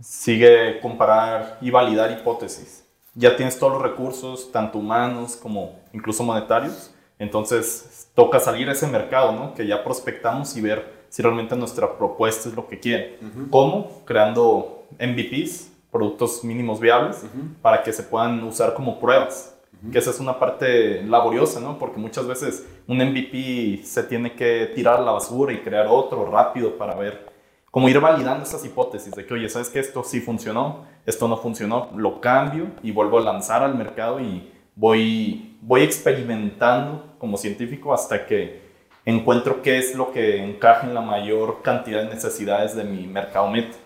sigue 0.00 0.80
comparar 0.80 1.58
y 1.60 1.70
validar 1.70 2.10
hipótesis. 2.10 2.83
Ya 3.14 3.36
tienes 3.36 3.58
todos 3.58 3.74
los 3.74 3.82
recursos, 3.82 4.50
tanto 4.50 4.78
humanos 4.78 5.36
como 5.36 5.78
incluso 5.92 6.22
monetarios. 6.24 6.92
Entonces 7.18 8.08
toca 8.14 8.40
salir 8.40 8.68
a 8.68 8.72
ese 8.72 8.86
mercado, 8.86 9.32
¿no? 9.32 9.54
Que 9.54 9.66
ya 9.66 9.84
prospectamos 9.84 10.56
y 10.56 10.60
ver 10.60 11.04
si 11.08 11.22
realmente 11.22 11.54
nuestra 11.54 11.96
propuesta 11.96 12.48
es 12.48 12.56
lo 12.56 12.66
que 12.66 12.80
quieren. 12.80 13.48
¿Cómo? 13.50 14.02
Creando 14.04 14.84
MVPs, 14.98 15.70
productos 15.92 16.42
mínimos 16.42 16.80
viables, 16.80 17.24
para 17.62 17.82
que 17.84 17.92
se 17.92 18.02
puedan 18.02 18.42
usar 18.42 18.74
como 18.74 18.98
pruebas. 18.98 19.52
que 19.92 19.98
esa 19.98 20.10
es 20.10 20.18
una 20.18 20.38
parte 20.38 21.02
laboriosa, 21.04 21.60
¿no? 21.60 21.78
Porque 21.78 22.00
muchas 22.00 22.26
veces 22.26 22.66
un 22.88 22.98
MVP 22.98 23.82
se 23.84 24.02
tiene 24.04 24.34
que 24.34 24.72
tirar 24.74 24.96
a 24.98 25.02
la 25.02 25.12
basura 25.12 25.52
y 25.52 25.58
crear 25.60 25.86
otro 25.88 26.24
rápido 26.30 26.76
para 26.78 26.94
ver, 26.94 27.26
como 27.74 27.88
ir 27.88 27.98
validando 27.98 28.44
esas 28.44 28.64
hipótesis 28.64 29.12
de 29.16 29.26
que, 29.26 29.34
oye, 29.34 29.48
¿sabes 29.48 29.68
que 29.68 29.80
esto 29.80 30.04
sí 30.04 30.20
funcionó? 30.20 30.86
Esto 31.06 31.26
no 31.26 31.36
funcionó, 31.36 31.90
lo 31.96 32.20
cambio 32.20 32.68
y 32.84 32.92
vuelvo 32.92 33.18
a 33.18 33.22
lanzar 33.22 33.64
al 33.64 33.74
mercado 33.74 34.20
y 34.20 34.48
voy, 34.76 35.58
voy 35.60 35.82
experimentando 35.82 37.16
como 37.18 37.36
científico 37.36 37.92
hasta 37.92 38.26
que 38.26 38.62
encuentro 39.04 39.60
qué 39.60 39.78
es 39.78 39.96
lo 39.96 40.12
que 40.12 40.36
encaja 40.36 40.86
en 40.86 40.94
la 40.94 41.00
mayor 41.00 41.62
cantidad 41.62 42.04
de 42.04 42.14
necesidades 42.14 42.76
de 42.76 42.84
mi 42.84 43.08
mercado 43.08 43.50
meta. 43.50 43.76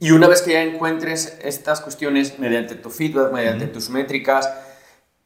Y 0.00 0.10
una 0.10 0.26
vez 0.26 0.42
que 0.42 0.54
ya 0.54 0.62
encuentres 0.64 1.38
estas 1.44 1.80
cuestiones 1.80 2.40
mediante 2.40 2.74
tu 2.74 2.90
feedback, 2.90 3.32
mediante 3.32 3.68
tus 3.68 3.88
métricas, 3.88 4.52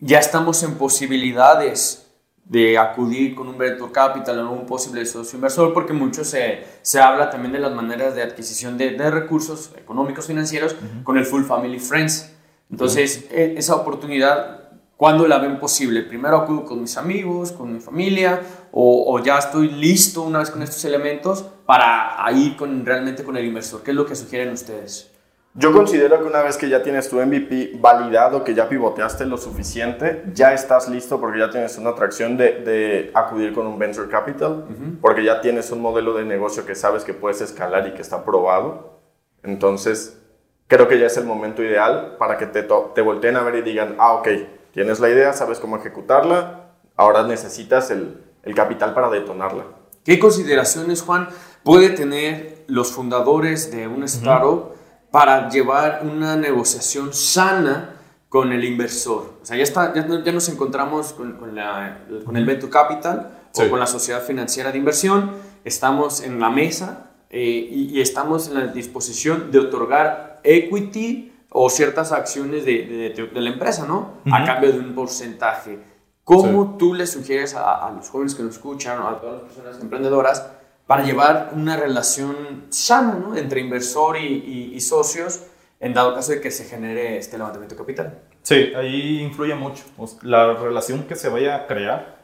ya 0.00 0.19
estamos 0.19 0.62
en 0.65 0.75
posibilidades 0.75 2.05
de 2.49 2.79
acudir 2.79 3.35
con 3.35 3.49
un 3.49 3.59
venture 3.59 3.91
capital 3.91 4.38
o 4.41 4.53
un 4.53 4.67
posible 4.67 5.05
socio 5.05 5.37
inversor, 5.37 5.75
porque 5.75 5.93
mucho 5.93 6.25
se, 6.25 6.65
se 6.83 7.00
habla 7.00 7.29
también 7.29 7.53
de 7.53 7.59
las 7.59 7.73
maneras 7.73 8.15
de 8.15 8.23
adquisición 8.23 8.79
de, 8.79 8.91
de 8.91 9.11
recursos 9.11 9.73
económicos 9.76 10.26
financieros 10.26 10.76
con 11.03 11.19
el 11.19 11.26
Full 11.26 11.43
Family 11.43 11.81
Friends. 11.81 12.33
Entonces, 12.71 13.26
e, 13.31 13.55
esa 13.57 13.75
oportunidad 13.75 14.67
¿Cuándo 14.97 15.29
la 15.29 15.37
ven 15.38 15.59
posible? 15.59 16.03
¿Primero 16.03 16.38
acudo 16.38 16.65
con 16.65 16.81
mis 16.81 16.97
amigos, 16.97 17.53
con 17.53 17.71
mi 17.71 17.81
familia? 17.81 18.41
O, 18.73 19.12
o, 19.12 19.23
ya 19.23 19.37
estoy 19.37 19.69
listo 19.69 20.23
una 20.23 20.38
vez 20.38 20.50
con 20.50 20.62
estos 20.62 20.83
elementos 20.87 21.45
para 21.67 22.17
ir 22.33 22.57
con, 22.57 22.87
realmente 22.87 23.23
con 23.23 23.37
el 23.37 23.45
inversor? 23.45 23.83
¿Qué 23.83 23.91
es 23.91 23.97
lo 23.97 24.07
que 24.07 24.17
sugieren 24.17 24.55
ustedes? 24.55 25.11
Yo 25.56 25.72
considero 25.72 26.18
que 26.18 26.25
una 26.25 26.42
vez 26.42 26.56
que 26.56 26.68
ya 26.68 26.82
tienes 26.82 27.08
tu 27.08 27.16
MVP 27.16 27.78
validado, 27.80 28.44
que 28.44 28.54
ya 28.54 28.68
pivoteaste 28.68 29.25
lo 29.25 29.38
suficiente, 29.38 30.25
ya 30.34 30.52
estás 30.52 30.88
listo 30.88 31.18
porque 31.18 31.38
ya 31.38 31.50
tienes 31.50 31.78
una 31.78 31.90
atracción 31.90 32.36
de, 32.36 32.60
de 32.60 33.10
acudir 33.14 33.54
con 33.54 33.66
un 33.66 33.78
venture 33.78 34.08
capital, 34.08 34.66
porque 35.00 35.25
ya 35.25 35.40
tienes 35.40 35.70
un 35.70 35.80
modelo 35.80 36.14
de 36.14 36.25
negocio 36.25 36.66
que 36.66 36.75
sabes 36.75 37.04
que 37.04 37.14
puedes 37.14 37.40
escalar 37.40 37.86
y 37.86 37.94
que 37.94 38.02
está 38.02 38.25
probado. 38.25 39.00
Entonces, 39.42 40.20
creo 40.66 40.88
que 40.88 40.98
ya 40.98 41.06
es 41.06 41.16
el 41.16 41.25
momento 41.25 41.62
ideal 41.62 42.16
para 42.18 42.36
que 42.36 42.46
te, 42.46 42.62
te 42.62 43.00
volteen 43.00 43.36
a 43.36 43.42
ver 43.42 43.54
y 43.56 43.62
digan, 43.62 43.96
ah, 43.98 44.12
ok, 44.12 44.28
Tienes 44.76 45.00
la 45.00 45.08
idea, 45.08 45.32
sabes 45.32 45.58
cómo 45.58 45.78
ejecutarla, 45.78 46.66
ahora 46.96 47.26
necesitas 47.26 47.90
el, 47.90 48.22
el 48.42 48.54
capital 48.54 48.92
para 48.92 49.08
detonarla. 49.08 49.64
¿Qué 50.04 50.18
consideraciones, 50.18 51.00
Juan, 51.00 51.30
puede 51.62 51.88
tener 51.88 52.62
los 52.66 52.92
fundadores 52.92 53.70
de 53.70 53.88
un 53.88 54.02
startup 54.04 54.75
para 55.16 55.49
llevar 55.49 56.02
una 56.04 56.37
negociación 56.37 57.14
sana 57.14 57.94
con 58.28 58.52
el 58.52 58.62
inversor? 58.64 59.38
O 59.40 59.46
sea, 59.46 59.56
ya, 59.56 59.62
está, 59.62 59.94
ya, 59.94 60.02
nos 60.30 60.50
encontramos 60.50 61.14
con, 61.14 61.38
con, 61.38 61.54
la, 61.54 62.04
con 62.23 62.37
el 62.37 62.44
Venture 62.44 62.70
Capital 62.70 63.30
sí. 63.50 63.62
o 63.62 63.70
con 63.70 63.80
la 63.80 63.87
sociedad 63.87 64.23
financiera 64.23 64.70
de 64.73 64.76
inversión, 64.76 65.30
estamos 65.64 66.23
en 66.23 66.38
la 66.38 66.50
mesa 66.50 67.12
eh, 67.30 67.40
y, 67.40 67.96
y, 67.96 68.02
estamos 68.02 68.49
en 68.49 68.56
la 68.56 68.66
disposición 68.66 69.50
de 69.50 69.61
otorgar 69.61 70.42
equity 70.44 71.32
o 71.49 71.70
ciertas 71.70 72.12
acciones 72.12 72.66
de, 72.66 73.12
de, 73.16 73.26
de 73.32 73.40
la 73.40 73.49
empresa, 73.49 73.87
¿no? 73.87 74.16
Uh 74.26 74.28
-huh. 74.28 74.42
A 74.42 74.44
cambio 74.44 74.70
de 74.70 74.80
un 74.80 74.94
porcentaje. 74.94 75.78
¿Cómo 76.25 76.64
sí. 76.64 76.70
tú 76.78 76.92
le 76.92 77.06
sugieres 77.06 77.54
a, 77.54 77.87
a, 77.87 77.90
los 77.90 78.11
jóvenes 78.11 78.35
que 78.35 78.42
nos 78.42 78.56
escuchan 78.56 79.00
o 79.00 79.08
a 79.08 79.18
todas 79.18 79.42
las 79.44 79.50
personas 79.50 79.80
emprendedoras 79.80 80.46
para 80.87 81.05
llevar 81.05 81.50
una 81.55 81.76
relación 81.76 82.66
sana 82.71 83.14
¿no? 83.14 83.37
entre 83.37 83.61
inversor 83.61 84.16
y, 84.16 84.26
y, 84.26 84.75
y, 84.75 84.81
socios 84.81 85.43
en 85.81 85.93
dado 85.93 86.14
caso 86.14 86.33
de 86.33 86.40
que 86.40 86.50
se 86.50 86.64
genere 86.64 87.19
este 87.19 87.37
levantamiento 87.37 87.75
de 87.75 87.81
capital? 87.81 88.23
Sí, 88.43 88.73
ahí 88.76 89.21
influye 89.21 89.55
mucho. 89.55 89.85
La 90.23 90.55
relación 90.55 91.02
que 91.05 91.16
se 91.16 91.28
vaya 91.28 91.57
a 91.57 91.66
crear 91.66 92.16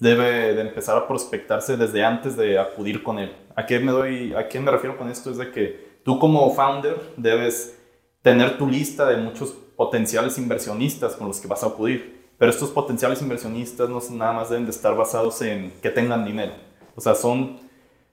debe 0.00 0.54
de 0.54 0.60
empezar 0.60 0.96
a 0.96 1.06
prospectarse 1.06 1.76
desde 1.76 2.04
antes 2.04 2.36
de 2.36 2.58
acudir 2.58 3.02
con 3.02 3.18
él. 3.18 3.34
¿A 3.56 3.66
qué 3.66 3.78
me, 3.78 3.92
doy, 3.92 4.34
a 4.34 4.48
qué 4.48 4.60
me 4.60 4.70
refiero 4.70 4.96
con 4.96 5.08
esto? 5.08 5.30
Es 5.30 5.38
de 5.38 5.50
que 5.50 6.00
tú 6.04 6.18
como 6.18 6.52
founder 6.54 6.96
debes 7.16 7.78
tener 8.22 8.58
tu 8.58 8.68
lista 8.68 9.06
de 9.06 9.16
muchos 9.16 9.50
potenciales 9.76 10.36
inversionistas 10.38 11.14
con 11.14 11.28
los 11.28 11.40
que 11.40 11.48
vas 11.48 11.62
a 11.62 11.68
acudir. 11.68 12.18
Pero 12.38 12.50
estos 12.50 12.70
potenciales 12.70 13.20
inversionistas 13.22 13.88
no 13.88 14.00
nada 14.10 14.32
más 14.32 14.50
deben 14.50 14.64
de 14.64 14.70
estar 14.70 14.96
basados 14.96 15.40
en 15.42 15.72
que 15.80 15.90
tengan 15.90 16.24
dinero. 16.24 16.52
O 16.94 17.00
sea, 17.00 17.14
son... 17.14 17.67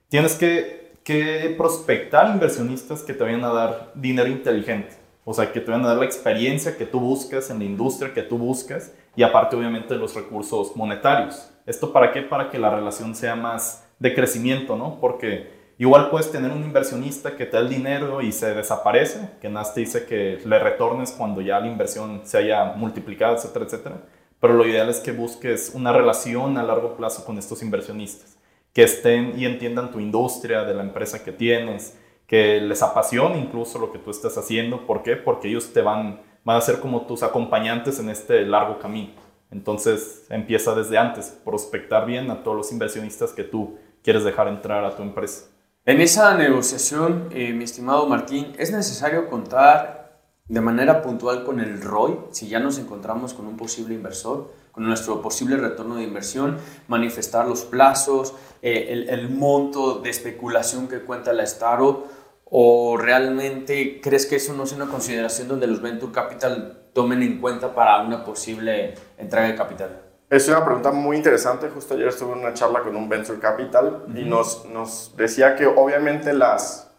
Tienes 0.08 0.34
que, 0.34 0.92
que 1.04 1.54
prospectar 1.56 2.30
inversionistas 2.30 3.02
que 3.02 3.14
te 3.14 3.24
vayan 3.24 3.44
a 3.44 3.52
dar 3.52 3.92
dinero 3.94 4.28
inteligente. 4.28 4.94
O 5.24 5.34
sea, 5.34 5.52
que 5.52 5.60
te 5.60 5.70
vayan 5.70 5.84
a 5.84 5.88
dar 5.88 5.98
la 5.98 6.04
experiencia 6.04 6.76
que 6.76 6.86
tú 6.86 7.00
buscas 7.00 7.50
en 7.50 7.58
la 7.58 7.64
industria 7.64 8.14
que 8.14 8.22
tú 8.22 8.38
buscas 8.38 8.92
y 9.16 9.22
aparte 9.22 9.56
obviamente 9.56 9.96
los 9.96 10.14
recursos 10.14 10.76
monetarios. 10.76 11.50
¿Esto 11.66 11.92
para 11.92 12.12
qué? 12.12 12.22
Para 12.22 12.48
que 12.50 12.58
la 12.58 12.74
relación 12.74 13.14
sea 13.14 13.34
más 13.34 13.84
de 13.98 14.14
crecimiento, 14.14 14.76
¿no? 14.76 15.00
Porque 15.00 15.56
Igual 15.78 16.08
puedes 16.08 16.32
tener 16.32 16.52
un 16.52 16.64
inversionista 16.64 17.36
que 17.36 17.44
te 17.44 17.58
da 17.58 17.62
el 17.62 17.68
dinero 17.68 18.22
y 18.22 18.32
se 18.32 18.54
desaparece, 18.54 19.32
que 19.42 19.50
nada 19.50 19.70
te 19.74 19.80
dice 19.80 20.06
que 20.06 20.40
le 20.42 20.58
retornes 20.58 21.12
cuando 21.12 21.42
ya 21.42 21.60
la 21.60 21.66
inversión 21.66 22.22
se 22.24 22.38
haya 22.38 22.72
multiplicado, 22.76 23.36
etcétera, 23.36 23.66
etcétera. 23.66 23.96
Pero 24.40 24.54
lo 24.54 24.66
ideal 24.66 24.88
es 24.88 25.00
que 25.00 25.12
busques 25.12 25.72
una 25.74 25.92
relación 25.92 26.56
a 26.56 26.62
largo 26.62 26.96
plazo 26.96 27.26
con 27.26 27.36
estos 27.36 27.62
inversionistas, 27.62 28.35
que 28.76 28.82
estén 28.82 29.32
y 29.40 29.46
entiendan 29.46 29.90
tu 29.90 30.00
industria, 30.00 30.64
de 30.64 30.74
la 30.74 30.82
empresa 30.82 31.24
que 31.24 31.32
tienes, 31.32 31.96
que 32.26 32.60
les 32.60 32.82
apasione 32.82 33.38
incluso 33.38 33.78
lo 33.78 33.90
que 33.90 33.98
tú 33.98 34.10
estás 34.10 34.36
haciendo. 34.36 34.86
¿Por 34.86 35.02
qué? 35.02 35.16
Porque 35.16 35.48
ellos 35.48 35.72
te 35.72 35.80
van, 35.80 36.20
van 36.44 36.58
a 36.58 36.60
ser 36.60 36.78
como 36.78 37.06
tus 37.06 37.22
acompañantes 37.22 37.98
en 38.00 38.10
este 38.10 38.44
largo 38.44 38.78
camino. 38.78 39.14
Entonces 39.50 40.26
empieza 40.28 40.74
desde 40.74 40.98
antes, 40.98 41.40
prospectar 41.42 42.04
bien 42.04 42.30
a 42.30 42.42
todos 42.42 42.54
los 42.54 42.70
inversionistas 42.70 43.32
que 43.32 43.44
tú 43.44 43.78
quieres 44.04 44.24
dejar 44.24 44.46
entrar 44.46 44.84
a 44.84 44.94
tu 44.94 45.02
empresa. 45.02 45.46
En 45.86 46.02
esa 46.02 46.36
negociación, 46.36 47.30
eh, 47.32 47.54
mi 47.54 47.64
estimado 47.64 48.06
Martín, 48.06 48.52
¿es 48.58 48.72
necesario 48.72 49.30
contar 49.30 50.20
de 50.48 50.60
manera 50.60 51.00
puntual 51.00 51.44
con 51.44 51.60
el 51.60 51.80
ROI 51.80 52.18
si 52.30 52.46
ya 52.48 52.60
nos 52.60 52.78
encontramos 52.78 53.32
con 53.32 53.46
un 53.46 53.56
posible 53.56 53.94
inversor, 53.94 54.52
nuestro 54.76 55.22
posible 55.22 55.56
retorno 55.56 55.96
de 55.96 56.02
inversión, 56.04 56.58
manifestar 56.88 57.46
los 57.48 57.64
plazos, 57.64 58.34
eh, 58.62 58.88
el, 58.90 59.08
el, 59.08 59.30
monto 59.30 60.00
de 60.00 60.10
especulación 60.10 60.88
que 60.88 61.00
cuenta 61.00 61.32
la 61.32 61.44
startup? 61.44 62.04
¿O 62.44 62.96
realmente 62.96 64.00
crees 64.00 64.26
que 64.26 64.36
eso 64.36 64.52
no 64.52 64.64
es 64.64 64.72
una 64.72 64.86
consideración 64.86 65.48
donde 65.48 65.66
los 65.66 65.82
Venture 65.82 66.12
Capital 66.12 66.90
tomen 66.92 67.22
en 67.22 67.40
cuenta 67.40 67.74
para 67.74 68.00
una 68.02 68.24
posible 68.24 68.94
entrega 69.18 69.48
de 69.48 69.56
capital? 69.56 70.02
Es 70.30 70.48
una 70.48 70.64
pregunta 70.64 70.90
muy 70.90 71.16
interesante. 71.16 71.68
Justo 71.68 71.94
ayer 71.94 72.08
estuve 72.08 72.32
en 72.32 72.38
una 72.40 72.54
charla 72.54 72.80
con 72.80 72.96
un 72.96 73.08
Venture 73.08 73.38
Capital 73.38 74.04
uh 74.06 74.10
-huh. 74.10 74.20
y 74.20 74.24
nos, 74.24 74.64
nos 74.66 75.14
decía 75.16 75.54
que 75.56 75.66
obviamente 75.66 76.32
las, 76.32 76.90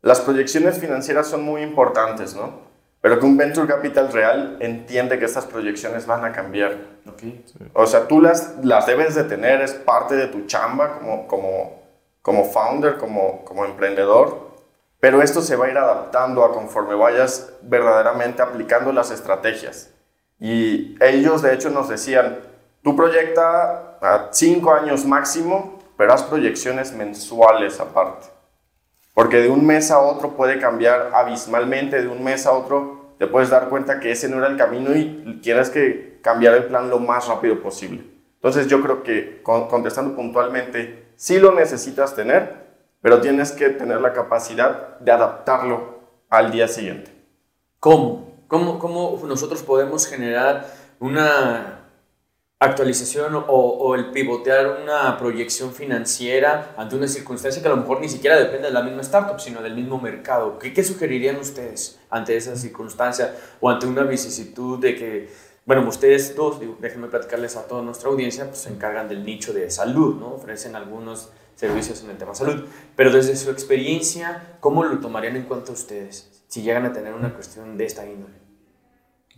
las 0.00 0.20
proyecciones 0.20 0.78
financieras 0.78 1.28
son 1.28 1.44
muy 1.44 1.62
importantes, 1.62 2.34
¿no? 2.34 2.71
Pero 3.02 3.18
que 3.20 3.26
un 3.26 3.36
Venture 3.36 3.66
Capital 3.66 4.10
real 4.10 4.56
entiende 4.60 5.18
que 5.18 5.26
estas 5.26 5.44
proyecciones 5.44 6.06
van 6.06 6.24
a 6.24 6.32
cambiar. 6.32 6.78
Okay. 7.12 7.44
Sí. 7.44 7.58
O 7.74 7.86
sea, 7.86 8.08
tú 8.08 8.22
las, 8.22 8.54
las 8.64 8.86
debes 8.86 9.14
de 9.14 9.24
tener, 9.24 9.60
es 9.60 9.74
parte 9.74 10.14
de 10.14 10.28
tu 10.28 10.46
chamba 10.46 10.98
como, 10.98 11.26
como, 11.26 11.82
como 12.22 12.44
founder, 12.46 12.96
como, 12.96 13.44
como 13.44 13.66
emprendedor. 13.66 14.52
Pero 15.00 15.20
esto 15.20 15.42
se 15.42 15.56
va 15.56 15.66
a 15.66 15.70
ir 15.70 15.76
adaptando 15.76 16.44
a 16.44 16.52
conforme 16.54 16.94
vayas 16.94 17.52
verdaderamente 17.60 18.40
aplicando 18.40 18.90
las 18.92 19.10
estrategias. 19.10 19.90
Y 20.40 20.96
ellos 21.00 21.42
de 21.42 21.52
hecho 21.52 21.68
nos 21.68 21.90
decían, 21.90 22.38
Tú 22.82 22.96
proyecta 22.96 23.96
a 24.00 24.28
cinco 24.32 24.74
años 24.74 25.04
máximo, 25.04 25.78
pero 25.96 26.12
haz 26.12 26.24
proyecciones 26.24 26.92
mensuales 26.92 27.78
aparte. 27.78 28.26
Porque 29.14 29.38
de 29.38 29.50
un 29.50 29.66
mes 29.66 29.90
a 29.90 30.00
otro 30.00 30.36
puede 30.36 30.58
cambiar 30.58 31.10
abismalmente, 31.14 32.00
de 32.00 32.08
un 32.08 32.24
mes 32.24 32.46
a 32.46 32.52
otro 32.52 33.14
te 33.18 33.26
puedes 33.26 33.50
dar 33.50 33.68
cuenta 33.68 34.00
que 34.00 34.10
ese 34.10 34.28
no 34.28 34.38
era 34.38 34.48
el 34.48 34.56
camino 34.56 34.96
y 34.96 35.38
tienes 35.42 35.70
que 35.70 36.18
cambiar 36.22 36.54
el 36.54 36.64
plan 36.64 36.90
lo 36.90 36.98
más 36.98 37.28
rápido 37.28 37.62
posible. 37.62 38.04
Entonces 38.36 38.66
yo 38.66 38.82
creo 38.82 39.04
que 39.04 39.40
contestando 39.42 40.16
puntualmente, 40.16 41.12
sí 41.14 41.38
lo 41.38 41.54
necesitas 41.54 42.16
tener, 42.16 42.62
pero 43.00 43.20
tienes 43.20 43.52
que 43.52 43.68
tener 43.68 44.00
la 44.00 44.12
capacidad 44.12 44.98
de 44.98 45.12
adaptarlo 45.12 46.00
al 46.28 46.50
día 46.50 46.66
siguiente. 46.66 47.12
¿Cómo? 47.78 48.44
¿Cómo, 48.48 48.78
cómo 48.80 49.20
nosotros 49.24 49.62
podemos 49.62 50.06
generar 50.06 50.66
una 50.98 51.81
actualización 52.64 53.34
o, 53.34 53.40
o, 53.42 53.94
el 53.94 54.10
pivotear 54.12 54.80
una 54.82 55.16
proyección 55.18 55.72
financiera 55.72 56.74
ante 56.76 56.94
una 56.94 57.08
circunstancia 57.08 57.60
que 57.60 57.68
a 57.68 57.72
lo 57.72 57.78
mejor 57.78 58.00
ni 58.00 58.08
siquiera 58.08 58.36
depende 58.38 58.68
de 58.68 58.72
la 58.72 58.82
misma 58.82 59.00
startup, 59.00 59.40
sino 59.40 59.62
del 59.62 59.74
mismo 59.74 60.00
mercado. 60.00 60.58
¿Qué, 60.58 60.72
qué 60.72 60.84
sugerirían 60.84 61.36
ustedes 61.36 61.98
ante 62.08 62.36
esa 62.36 62.54
circunstancia 62.54 63.34
o 63.60 63.68
ante 63.68 63.86
una 63.86 64.04
vicisitud 64.04 64.78
de 64.78 64.94
que, 64.94 65.28
bueno, 65.66 65.86
ustedes 65.88 66.36
dos, 66.36 66.60
digo, 66.60 66.76
déjenme 66.80 67.08
platicarles 67.08 67.56
a 67.56 67.66
toda 67.66 67.82
nuestra 67.82 68.10
audiencia, 68.10 68.46
pues 68.46 68.58
se 68.58 68.68
encargan 68.68 69.08
del 69.08 69.24
nicho 69.24 69.52
de 69.52 69.68
salud, 69.68 70.14
¿no? 70.20 70.34
Ofrecen 70.34 70.76
algunos 70.76 71.30
servicios 71.56 72.02
en 72.02 72.10
el 72.10 72.16
tema 72.16 72.34
salud, 72.34 72.64
pero 72.96 73.10
desde 73.10 73.36
su 73.36 73.50
experiencia, 73.50 74.56
¿cómo 74.60 74.84
lo 74.84 75.00
tomarían 75.00 75.36
en 75.36 75.44
cuenta 75.44 75.72
ustedes 75.72 76.44
si 76.48 76.62
llegan 76.62 76.86
a 76.86 76.92
tener 76.92 77.12
una 77.12 77.34
cuestión 77.34 77.76
de 77.76 77.84
esta 77.84 78.06
índole? 78.06 78.34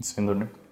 Sí, 0.00 0.14
índole. 0.18 0.63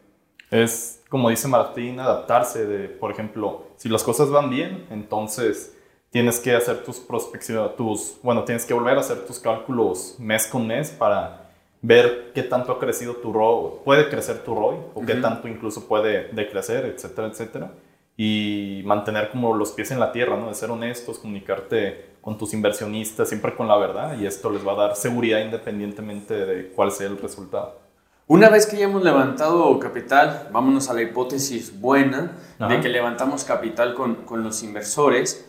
Es, 0.53 1.03
como 1.09 1.31
dice 1.31 1.49
Martín, 1.49 1.99
adaptarse 1.99 2.67
de, 2.67 2.89
por 2.89 3.11
ejemplo, 3.11 3.65
si 3.77 3.89
las 3.89 4.05
cosas 4.05 4.29
van 4.29 4.51
bien, 4.51 4.87
entonces 4.91 5.75
tienes 6.11 6.39
que 6.39 6.55
hacer 6.55 6.85
tus 6.85 6.99
prospecciones, 6.99 7.75
tus, 7.75 8.19
bueno, 8.23 8.45
tienes 8.45 8.67
que 8.67 8.75
volver 8.75 8.99
a 8.99 9.01
hacer 9.01 9.25
tus 9.25 9.39
cálculos 9.39 10.17
mes 10.19 10.47
con 10.47 10.67
mes 10.67 10.91
para 10.91 11.51
ver 11.81 12.33
qué 12.35 12.43
tanto 12.43 12.71
ha 12.71 12.79
crecido 12.79 13.15
tu 13.17 13.33
ROI, 13.33 13.81
puede 13.83 14.11
crecer 14.11 14.45
tu 14.45 14.55
ROI 14.55 14.77
o 14.95 15.01
qué 15.07 15.15
tanto 15.15 15.49
incluso 15.49 15.89
puede 15.89 16.29
decrecer, 16.33 16.85
etcétera, 16.85 17.29
etcétera. 17.29 17.73
Y 18.15 18.83
mantener 18.85 19.31
como 19.31 19.57
los 19.57 19.73
pies 19.73 19.91
en 19.91 19.99
la 19.99 20.13
tierra, 20.13 20.37
¿no? 20.37 20.49
De 20.49 20.55
ser 20.55 20.71
honestos, 20.71 21.19
comunicarte 21.19 22.13
con 22.21 22.37
tus 22.37 22.53
inversionistas 22.53 23.27
siempre 23.27 23.57
con 23.57 23.67
la 23.69 23.77
verdad 23.79 24.19
y 24.21 24.27
esto 24.27 24.51
les 24.51 24.65
va 24.65 24.73
a 24.73 24.77
dar 24.77 24.97
seguridad 24.97 25.41
independientemente 25.41 26.35
de 26.35 26.69
cuál 26.69 26.93
sea 26.93 27.07
el 27.07 27.17
resultado. 27.17 27.82
Una 28.33 28.49
vez 28.49 28.65
que 28.65 28.79
ya 28.79 28.85
hemos 28.85 29.05
levantado 29.05 29.79
capital, 29.79 30.49
vámonos 30.51 30.89
a 30.89 30.95
la 30.95 31.03
hipótesis 31.03 31.79
buena 31.79 32.33
de 32.67 32.81
que 32.81 32.89
levantamos 32.89 33.45
capital 33.45 33.93
con, 33.95 34.25
con 34.25 34.43
los 34.43 34.63
inversores 34.63 35.47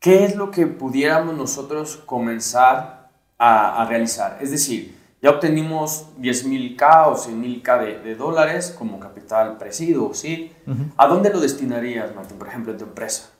¿qué 0.00 0.24
es 0.24 0.34
lo 0.34 0.50
que 0.50 0.66
pudiéramos 0.66 1.36
nosotros 1.36 2.02
comenzar 2.04 3.08
a, 3.38 3.86
realizar? 3.88 4.38
Es 4.40 4.50
decir, 4.50 4.98
ya 5.22 5.30
obtenimos 5.30 6.08
10.000K 6.18 7.06
o 7.06 7.14
100.000K 7.14 7.84
de, 7.84 7.98
de, 8.00 8.16
dólares 8.16 8.74
como 8.76 8.98
capital 8.98 9.56
presido, 9.56 10.12
¿sí? 10.12 10.52
¿A 10.96 11.06
dónde 11.06 11.30
lo 11.30 11.38
destinarías, 11.38 12.12
Martín, 12.16 12.36
por 12.36 12.48
ejemplo, 12.48 12.72
en 12.72 12.78
tu 12.78 12.84
empresa? 12.84 13.30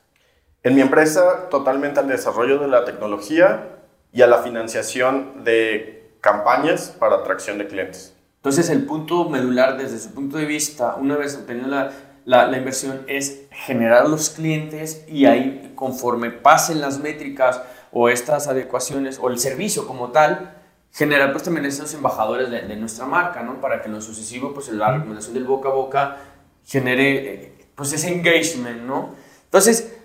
En 0.62 0.76
mi 0.76 0.82
empresa, 0.82 1.48
totalmente 1.50 1.98
al 1.98 2.06
desarrollo 2.06 2.60
de 2.60 2.68
la 2.68 2.84
tecnología 2.84 3.80
y 4.12 4.22
a 4.22 4.28
la 4.28 4.38
financiación 4.38 5.42
de 5.42 6.16
campañas 6.20 6.94
para 6.96 7.16
atracción 7.16 7.58
de 7.58 7.66
clientes. 7.66 8.14
Entonces, 8.42 8.70
el 8.70 8.86
punto 8.86 9.28
medular 9.28 9.78
desde 9.78 10.00
su 10.00 10.10
punto 10.10 10.36
de 10.36 10.46
vista, 10.46 10.96
una 10.96 11.16
vez 11.16 11.36
obtenido 11.36 11.68
la, 11.68 11.92
la, 12.24 12.48
la, 12.48 12.58
inversión 12.58 13.02
es 13.06 13.42
generar 13.52 14.08
los 14.08 14.30
clientes 14.30 15.04
y 15.06 15.26
ahí 15.26 15.72
conforme 15.76 16.32
pasen 16.32 16.80
las 16.80 16.98
métricas 16.98 17.62
o 17.92 18.08
estas 18.08 18.48
adecuaciones 18.48 19.20
o 19.22 19.28
el 19.30 19.38
servicio 19.38 19.86
como 19.86 20.10
tal, 20.10 20.56
generar 20.90 21.30
pues 21.30 21.44
también 21.44 21.66
esos 21.66 21.94
embajadores 21.94 22.50
de, 22.50 22.62
de 22.62 22.74
nuestra 22.74 23.06
marca, 23.06 23.44
¿no? 23.44 23.60
Para 23.60 23.80
que 23.80 23.86
en 23.86 23.94
lo 23.94 24.00
sucesivo 24.00 24.52
pues 24.52 24.68
la 24.70 24.90
recomendación 24.90 25.34
del 25.34 25.44
boca 25.44 25.68
a 25.68 25.72
boca 25.72 26.16
genere 26.66 27.34
eh, 27.34 27.66
pues 27.76 27.92
ese 27.92 28.12
engagement, 28.12 28.82
¿no? 28.82 29.14
Entonces, 29.44 29.96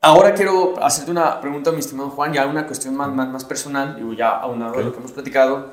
ahora 0.00 0.34
quiero 0.34 0.82
hacerte 0.82 1.12
una 1.12 1.40
pregunta, 1.40 1.70
mi 1.70 1.78
estimado 1.78 2.10
Juan, 2.10 2.32
ya 2.32 2.44
una 2.44 2.66
cuestión 2.66 2.96
más, 2.96 3.12
más, 3.12 3.28
más 3.28 3.44
personal, 3.44 3.94
digo 3.94 4.14
ya 4.14 4.30
aunado 4.30 4.72
okay. 4.72 4.82
a 4.82 4.86
lo 4.86 4.92
que 4.92 4.98
hemos 4.98 5.12
platicado, 5.12 5.70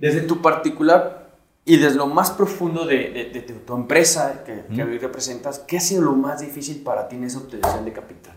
desde 0.00 0.22
tu 0.22 0.42
particular 0.42 1.27
y 1.68 1.76
desde 1.76 1.98
lo 1.98 2.06
más 2.06 2.30
profundo 2.30 2.86
de, 2.86 3.10
de, 3.10 3.24
de 3.26 3.42
tu, 3.42 3.74
empresa 3.74 4.42
que, 4.42 4.64
que, 4.74 4.82
hoy 4.82 4.96
representas, 4.96 5.58
¿qué 5.58 5.76
ha 5.76 5.80
sido 5.80 6.00
lo 6.00 6.12
más 6.14 6.40
difícil 6.40 6.82
para 6.82 7.06
ti 7.08 7.16
en 7.16 7.24
esa 7.24 7.40
obtención 7.40 7.84
de 7.84 7.92
capital? 7.92 8.34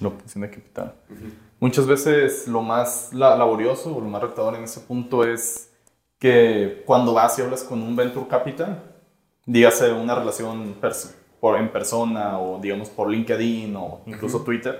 La 0.00 0.06
obtención 0.06 0.42
de 0.42 0.50
capital. 0.50 0.94
Uh 1.10 1.14
-huh. 1.14 1.32
Muchas 1.58 1.84
veces 1.88 2.46
lo 2.46 2.62
más 2.62 3.12
laborioso 3.12 3.96
o 3.96 4.00
lo 4.00 4.08
más 4.08 4.22
retador 4.22 4.54
en 4.54 4.62
ese 4.62 4.78
punto 4.78 5.24
es 5.24 5.72
que 6.20 6.84
cuando 6.86 7.12
vas 7.12 7.36
y 7.40 7.42
hablas 7.42 7.64
con 7.64 7.82
un 7.82 7.96
venture 7.96 8.28
capital, 8.28 8.84
dígase 9.44 9.92
una 9.92 10.14
relación 10.14 10.76
pers 10.80 11.12
por, 11.40 11.58
en 11.58 11.72
persona 11.72 12.38
o 12.38 12.60
digamos 12.60 12.88
por 12.88 13.10
LinkedIn 13.10 13.74
o 13.74 14.02
incluso 14.06 14.36
uh 14.36 14.40
-huh. 14.40 14.44
Twitter, 14.44 14.74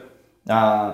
uh, 0.47 0.93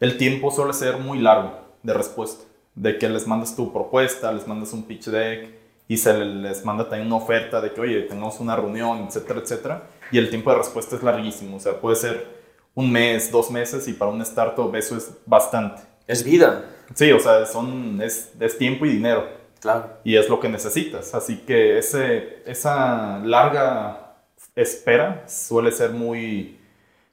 el 0.00 0.16
tiempo 0.18 0.50
suele 0.50 0.72
ser 0.72 0.96
muy 0.98 1.20
largo 1.20 1.52
de 1.84 1.94
respuesta. 1.94 2.42
De 2.74 2.98
que 2.98 3.08
les 3.08 3.24
mandas 3.26 3.54
tu 3.54 3.70
propuesta, 3.72 4.32
les 4.32 4.48
mandas 4.48 4.72
un 4.72 4.82
pitch 4.82 5.06
deck, 5.08 5.61
y 5.88 5.96
se 5.96 6.12
les 6.14 6.64
manda 6.64 6.88
también 6.88 7.06
una 7.06 7.16
oferta 7.16 7.60
de 7.60 7.72
que, 7.72 7.80
oye, 7.80 8.02
tengamos 8.02 8.40
una 8.40 8.56
reunión, 8.56 9.06
etcétera, 9.06 9.40
etcétera, 9.40 9.82
y 10.10 10.18
el 10.18 10.30
tiempo 10.30 10.50
de 10.50 10.58
respuesta 10.58 10.96
es 10.96 11.02
larguísimo, 11.02 11.56
o 11.56 11.60
sea, 11.60 11.80
puede 11.80 11.96
ser 11.96 12.26
un 12.74 12.90
mes, 12.90 13.30
dos 13.30 13.50
meses, 13.50 13.86
y 13.88 13.92
para 13.92 14.10
un 14.10 14.22
startup 14.22 14.74
eso 14.74 14.96
es 14.96 15.12
bastante. 15.26 15.82
Es 16.06 16.24
vida. 16.24 16.64
Sí, 16.94 17.12
o 17.12 17.20
sea, 17.20 17.46
son, 17.46 18.00
es, 18.02 18.32
es 18.38 18.58
tiempo 18.58 18.86
y 18.86 18.90
dinero. 18.90 19.26
Claro. 19.60 19.98
Y 20.02 20.16
es 20.16 20.28
lo 20.28 20.40
que 20.40 20.48
necesitas, 20.48 21.14
así 21.14 21.38
que 21.38 21.78
ese, 21.78 22.42
esa 22.46 23.18
larga 23.18 24.16
espera 24.56 25.24
suele 25.28 25.70
ser 25.70 25.90
muy, 25.90 26.58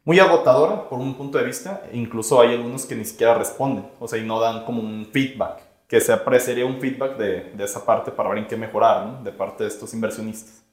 muy 0.03 0.19
agotadora 0.19 0.89
por 0.89 0.99
un 0.99 1.13
punto 1.13 1.37
de 1.37 1.43
vista, 1.43 1.83
incluso 1.93 2.41
hay 2.41 2.55
algunos 2.55 2.85
que 2.85 2.95
ni 2.95 3.05
siquiera 3.05 3.35
responden, 3.35 3.85
o 3.99 4.07
sea, 4.07 4.17
y 4.17 4.25
no 4.25 4.39
dan 4.39 4.65
como 4.65 4.81
un 4.81 5.07
feedback 5.11 5.68
que 5.89 5.99
se 5.99 6.13
apreciaría 6.13 6.65
un 6.67 6.79
feedback 6.79 7.17
de, 7.17 7.51
de, 7.55 7.63
esa 7.63 7.83
parte 7.83 8.11
para 8.11 8.29
ver 8.29 8.37
en 8.37 8.47
qué 8.47 8.55
mejorar, 8.55 9.07
¿no? 9.07 9.23
De 9.23 9.31
parte 9.31 9.63
de 9.63 9.69
estos 9.69 9.91
inversionistas. 9.95 10.63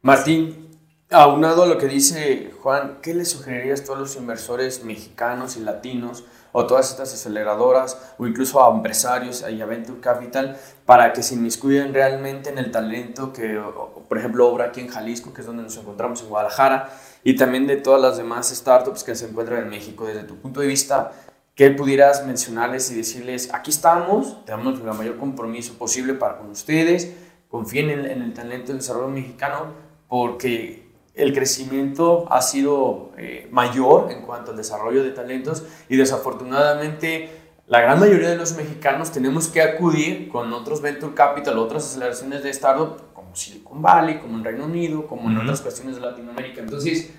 Martín, 0.00 0.70
aunado 1.10 1.64
a 1.64 1.66
lo 1.66 1.76
que 1.76 1.86
dice 1.86 2.52
Juan, 2.62 2.98
¿qué 3.02 3.12
le 3.12 3.26
sugerirías 3.26 3.82
a 3.82 3.84
todos 3.84 3.98
los 3.98 4.16
inversores 4.16 4.82
mexicanos 4.82 5.58
y 5.58 5.60
latinos 5.60 6.24
o 6.52 6.66
todas 6.66 6.90
estas 6.90 7.12
aceleradoras 7.12 8.14
o 8.16 8.26
incluso 8.26 8.64
a 8.64 8.74
empresarios 8.74 9.44
y 9.48 9.60
a 9.60 9.66
Venture 9.66 10.00
Capital 10.00 10.56
para 10.86 11.12
que 11.12 11.22
se 11.22 11.34
inmiscuyan 11.34 11.92
realmente 11.92 12.48
en 12.48 12.58
el 12.58 12.70
talento 12.70 13.32
que, 13.32 13.60
por 14.08 14.18
ejemplo, 14.18 14.48
obra 14.48 14.66
aquí 14.66 14.80
en 14.80 14.88
Jalisco, 14.88 15.34
que 15.34 15.42
es 15.42 15.46
donde 15.46 15.62
nos 15.62 15.76
encontramos 15.76 16.22
en 16.22 16.28
Guadalajara, 16.28 16.90
y 17.24 17.36
también 17.36 17.66
de 17.66 17.76
todas 17.76 18.00
las 18.00 18.16
demás 18.16 18.48
startups 18.48 19.04
que 19.04 19.14
se 19.14 19.28
encuentran 19.28 19.62
en 19.62 19.68
México? 19.68 20.06
Desde 20.06 20.24
tu 20.24 20.36
punto 20.36 20.60
de 20.60 20.66
vista, 20.66 21.12
que 21.54 21.70
pudieras 21.70 22.26
mencionarles 22.26 22.90
y 22.90 22.94
decirles, 22.94 23.52
aquí 23.52 23.70
estamos, 23.70 24.44
tenemos 24.46 24.80
el 24.80 24.84
mayor 24.84 25.18
compromiso 25.18 25.74
posible 25.74 26.14
para 26.14 26.38
con 26.38 26.50
ustedes, 26.50 27.12
confíen 27.48 27.90
en, 27.90 28.06
en 28.06 28.22
el 28.22 28.32
talento 28.32 28.68
del 28.68 28.78
desarrollo 28.78 29.08
mexicano, 29.08 29.66
porque 30.08 30.82
el 31.14 31.34
crecimiento 31.34 32.26
ha 32.30 32.40
sido 32.40 33.12
eh, 33.18 33.48
mayor 33.50 34.10
en 34.10 34.22
cuanto 34.22 34.52
al 34.52 34.56
desarrollo 34.56 35.04
de 35.04 35.10
talentos 35.10 35.64
y 35.88 35.96
desafortunadamente 35.96 37.28
la 37.66 37.80
gran 37.80 38.00
mayoría 38.00 38.30
de 38.30 38.36
los 38.36 38.56
mexicanos 38.56 39.12
tenemos 39.12 39.48
que 39.48 39.62
acudir 39.62 40.28
con 40.28 40.52
otros 40.52 40.80
venture 40.80 41.14
capital, 41.14 41.58
otras 41.58 41.84
aceleraciones 41.84 42.42
de 42.42 42.50
startup 42.50 43.12
como 43.14 43.34
Silicon 43.36 43.80
Valley, 43.80 44.18
como 44.18 44.38
en 44.38 44.44
Reino 44.44 44.64
Unido, 44.64 45.06
como 45.06 45.30
en 45.30 45.36
uh 45.36 45.40
-huh. 45.40 45.42
otras 45.44 45.60
cuestiones 45.60 45.96
de 45.96 46.02
Latinoamérica. 46.02 46.60
Entonces, 46.60 47.10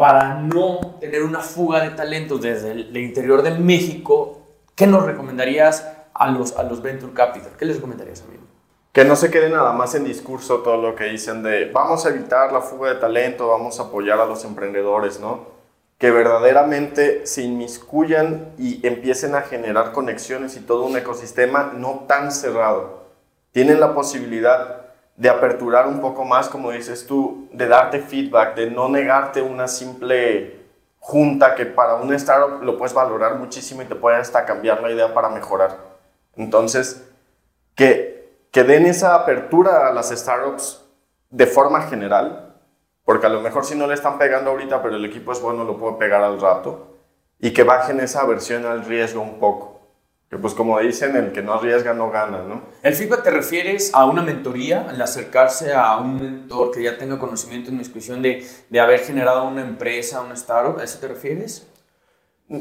para 0.00 0.32
no 0.32 0.96
tener 0.98 1.22
una 1.22 1.40
fuga 1.40 1.82
de 1.82 1.90
talentos 1.90 2.40
desde 2.40 2.70
el, 2.70 2.96
interior 2.96 3.42
de 3.42 3.50
México, 3.50 4.46
¿qué 4.74 4.86
nos 4.86 5.04
recomendarías 5.04 5.86
a 6.14 6.30
los, 6.30 6.56
a 6.56 6.62
los 6.62 6.80
Venture 6.80 7.12
Capital? 7.12 7.52
¿Qué 7.58 7.66
les 7.66 7.76
recomendarías, 7.76 8.22
amigo? 8.22 8.44
Que 8.92 9.04
no 9.04 9.14
se 9.14 9.30
quede 9.30 9.50
nada 9.50 9.74
más 9.74 9.94
en 9.94 10.04
discurso 10.04 10.60
todo 10.60 10.78
lo 10.78 10.96
que 10.96 11.04
dicen 11.04 11.42
de 11.42 11.70
vamos 11.70 12.06
a 12.06 12.08
evitar 12.08 12.50
la 12.50 12.62
fuga 12.62 12.94
de 12.94 12.98
talento, 12.98 13.48
vamos 13.48 13.78
a 13.78 13.82
apoyar 13.82 14.18
a 14.20 14.24
los 14.24 14.42
emprendedores, 14.46 15.20
¿no? 15.20 15.48
Que 15.98 16.10
verdaderamente 16.10 17.26
se 17.26 17.42
inmiscuyan 17.42 18.54
y 18.56 18.80
empiecen 18.86 19.34
a 19.34 19.42
generar 19.42 19.92
conexiones 19.92 20.56
y 20.56 20.60
todo 20.60 20.86
un 20.86 20.96
ecosistema 20.96 21.74
no 21.76 22.06
tan 22.08 22.32
cerrado. 22.32 23.02
Tienen 23.52 23.80
la 23.80 23.92
posibilidad 23.92 24.79
de 25.20 25.28
aperturar 25.28 25.86
un 25.86 26.00
poco 26.00 26.24
más, 26.24 26.48
como 26.48 26.70
dices 26.70 27.06
tú, 27.06 27.46
de 27.52 27.68
darte 27.68 28.00
feedback, 28.00 28.54
de 28.56 28.70
no 28.70 28.88
negarte 28.88 29.42
una 29.42 29.68
simple 29.68 30.58
junta 30.98 31.54
que 31.54 31.66
para 31.66 31.96
un 31.96 32.10
startup 32.14 32.62
lo 32.62 32.78
puedes 32.78 32.94
valorar 32.94 33.34
muchísimo 33.34 33.82
y 33.82 33.84
te 33.84 33.94
puede 33.94 34.16
hasta 34.16 34.46
cambiar 34.46 34.80
la 34.80 34.90
idea 34.90 35.12
para 35.12 35.28
mejorar. 35.28 35.76
Entonces, 36.36 37.06
que, 37.74 38.38
que 38.50 38.64
den 38.64 38.86
esa 38.86 39.14
apertura 39.14 39.88
a 39.88 39.92
las 39.92 40.08
startups 40.08 40.88
de 41.28 41.46
forma 41.46 41.82
general, 41.82 42.54
porque 43.04 43.26
a 43.26 43.30
lo 43.30 43.42
mejor 43.42 43.66
si 43.66 43.76
no 43.76 43.86
le 43.86 43.92
están 43.92 44.16
pegando 44.16 44.52
ahorita, 44.52 44.80
pero 44.80 44.96
el 44.96 45.04
equipo 45.04 45.32
es 45.32 45.42
bueno, 45.42 45.64
lo 45.64 45.76
puede 45.76 45.96
pegar 45.96 46.22
al 46.22 46.40
rato, 46.40 46.96
y 47.38 47.52
que 47.52 47.62
bajen 47.62 48.00
esa 48.00 48.22
aversión 48.22 48.64
al 48.64 48.86
riesgo 48.86 49.20
un 49.20 49.38
poco. 49.38 49.79
Que 50.30 50.38
pues 50.38 50.54
como 50.54 50.78
dicen, 50.78 51.16
el 51.16 51.32
que 51.32 51.42
no 51.42 51.54
arriesga 51.54 51.92
no 51.92 52.08
gana, 52.08 52.44
¿no? 52.44 52.62
¿El 52.84 52.94
feedback 52.94 53.24
te 53.24 53.30
refieres 53.32 53.92
a 53.92 54.04
una 54.04 54.22
mentoría, 54.22 54.86
al 54.88 55.02
acercarse 55.02 55.74
a 55.74 55.96
un 55.96 56.20
mentor 56.20 56.70
que 56.70 56.84
ya 56.84 56.96
tenga 56.96 57.18
conocimiento 57.18 57.70
en 57.70 57.78
discusión 57.78 58.22
de, 58.22 58.46
de 58.68 58.80
haber 58.80 59.00
generado 59.00 59.48
una 59.48 59.62
empresa, 59.62 60.20
una 60.20 60.34
startup? 60.34 60.78
¿A 60.78 60.84
eso 60.84 61.00
te 61.00 61.08
refieres? 61.08 61.66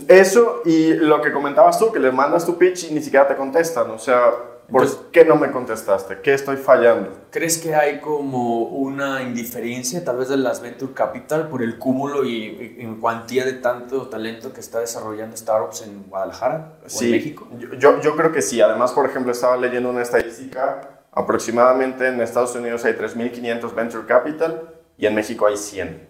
Eso 0.07 0.63
y 0.65 0.95
lo 0.95 1.21
que 1.21 1.31
comentabas 1.31 1.77
tú, 1.77 1.91
que 1.91 1.99
le 1.99 2.11
mandas 2.11 2.43
tu 2.45 2.57
pitch 2.57 2.85
y 2.89 2.93
ni 2.93 3.01
siquiera 3.01 3.27
te 3.27 3.35
contestan, 3.35 3.89
o 3.91 3.99
sea, 3.99 4.31
¿por 4.71 4.83
Entonces, 4.83 5.07
qué 5.11 5.25
no 5.25 5.35
me 5.35 5.51
contestaste? 5.51 6.19
¿Qué 6.21 6.33
estoy 6.33 6.57
fallando? 6.57 7.11
¿Crees 7.31 7.57
que 7.57 7.75
hay 7.75 7.99
como 7.99 8.63
una 8.63 9.21
indiferencia 9.21 10.03
tal 10.03 10.17
vez 10.17 10.29
de 10.29 10.37
las 10.37 10.61
Venture 10.61 10.93
Capital 10.93 11.47
por 11.47 11.61
el 11.61 11.77
cúmulo 11.77 12.25
y, 12.25 12.75
y 12.77 12.83
en 12.83 12.99
cuantía 12.99 13.45
de 13.45 13.53
tanto 13.53 14.07
talento 14.07 14.53
que 14.53 14.59
está 14.59 14.79
desarrollando 14.79 15.35
startups 15.35 15.81
en 15.81 16.03
Guadalajara 16.07 16.79
o 16.85 16.89
sí, 16.89 17.05
en 17.05 17.11
México? 17.11 17.47
Yo, 17.77 18.01
yo 18.01 18.15
creo 18.15 18.31
que 18.31 18.41
sí. 18.41 18.61
Además, 18.61 18.91
por 18.91 19.05
ejemplo, 19.05 19.31
estaba 19.31 19.57
leyendo 19.57 19.89
una 19.89 20.01
estadística. 20.01 21.03
Aproximadamente 21.11 22.07
en 22.07 22.21
Estados 22.21 22.55
Unidos 22.55 22.85
hay 22.85 22.93
3.500 22.93 23.73
Venture 23.73 24.05
Capital 24.05 24.69
y 24.97 25.05
en 25.05 25.15
México 25.15 25.47
hay 25.47 25.57
100. 25.57 26.07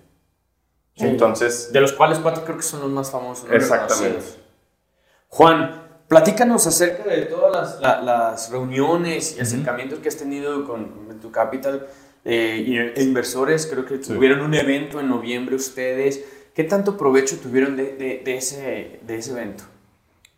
Sí. 0.95 1.07
Entonces... 1.07 1.71
De 1.71 1.79
los 1.79 1.93
cuales 1.93 2.19
cuatro 2.19 2.43
creo 2.43 2.57
que 2.57 2.63
son 2.63 2.81
los 2.81 2.89
más 2.89 3.09
famosos. 3.09 3.47
¿no? 3.47 3.55
Exactamente. 3.55 4.25
Juan, 5.29 5.88
Platícanos 6.09 6.67
acerca 6.67 7.03
de 7.09 7.21
todas 7.27 7.53
las, 7.53 7.81
la, 7.81 8.01
las 8.01 8.51
reuniones 8.51 9.37
y 9.37 9.39
acercamientos 9.39 9.97
uh 9.97 9.99
-huh. 9.99 10.03
que 10.03 10.09
has 10.09 10.17
tenido 10.17 10.65
con 10.65 11.07
Venture 11.07 11.31
Capital. 11.31 11.87
eh, 12.25 12.63
y 12.67 12.77
e 12.77 13.03
inversores. 13.03 13.67
Creo 13.67 13.85
que 13.85 13.97
tuvieron 13.97 14.41
un 14.41 14.53
evento 14.53 14.99
en 14.99 15.07
noviembre 15.09 15.55
ustedes. 15.55 16.25
¿Qué 16.53 16.63
tanto 16.63 16.97
provecho 16.97 17.37
tuvieron 17.37 17.77
de, 17.77 17.95
de, 17.95 18.21
de 18.23 18.37
ese, 18.37 18.99
de 19.01 19.15
ese 19.15 19.31
evento? 19.31 19.63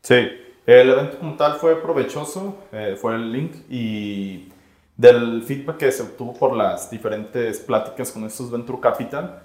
Sí, 0.01 0.27
el 0.65 0.89
evento 0.89 1.17
como 1.19 1.35
tal 1.35 1.55
fue 1.55 1.81
provechoso, 1.81 2.55
eh, 2.71 2.95
fue 2.99 3.15
el 3.15 3.31
link 3.31 3.53
y 3.69 4.49
del 4.95 5.41
feedback 5.43 5.77
que 5.77 5.91
se 5.91 6.03
obtuvo 6.03 6.33
por 6.33 6.55
las 6.55 6.91
diferentes 6.91 7.59
pláticas 7.59 8.11
con 8.11 8.23
estos 8.25 8.51
Venture 8.51 8.79
Capital, 8.79 9.41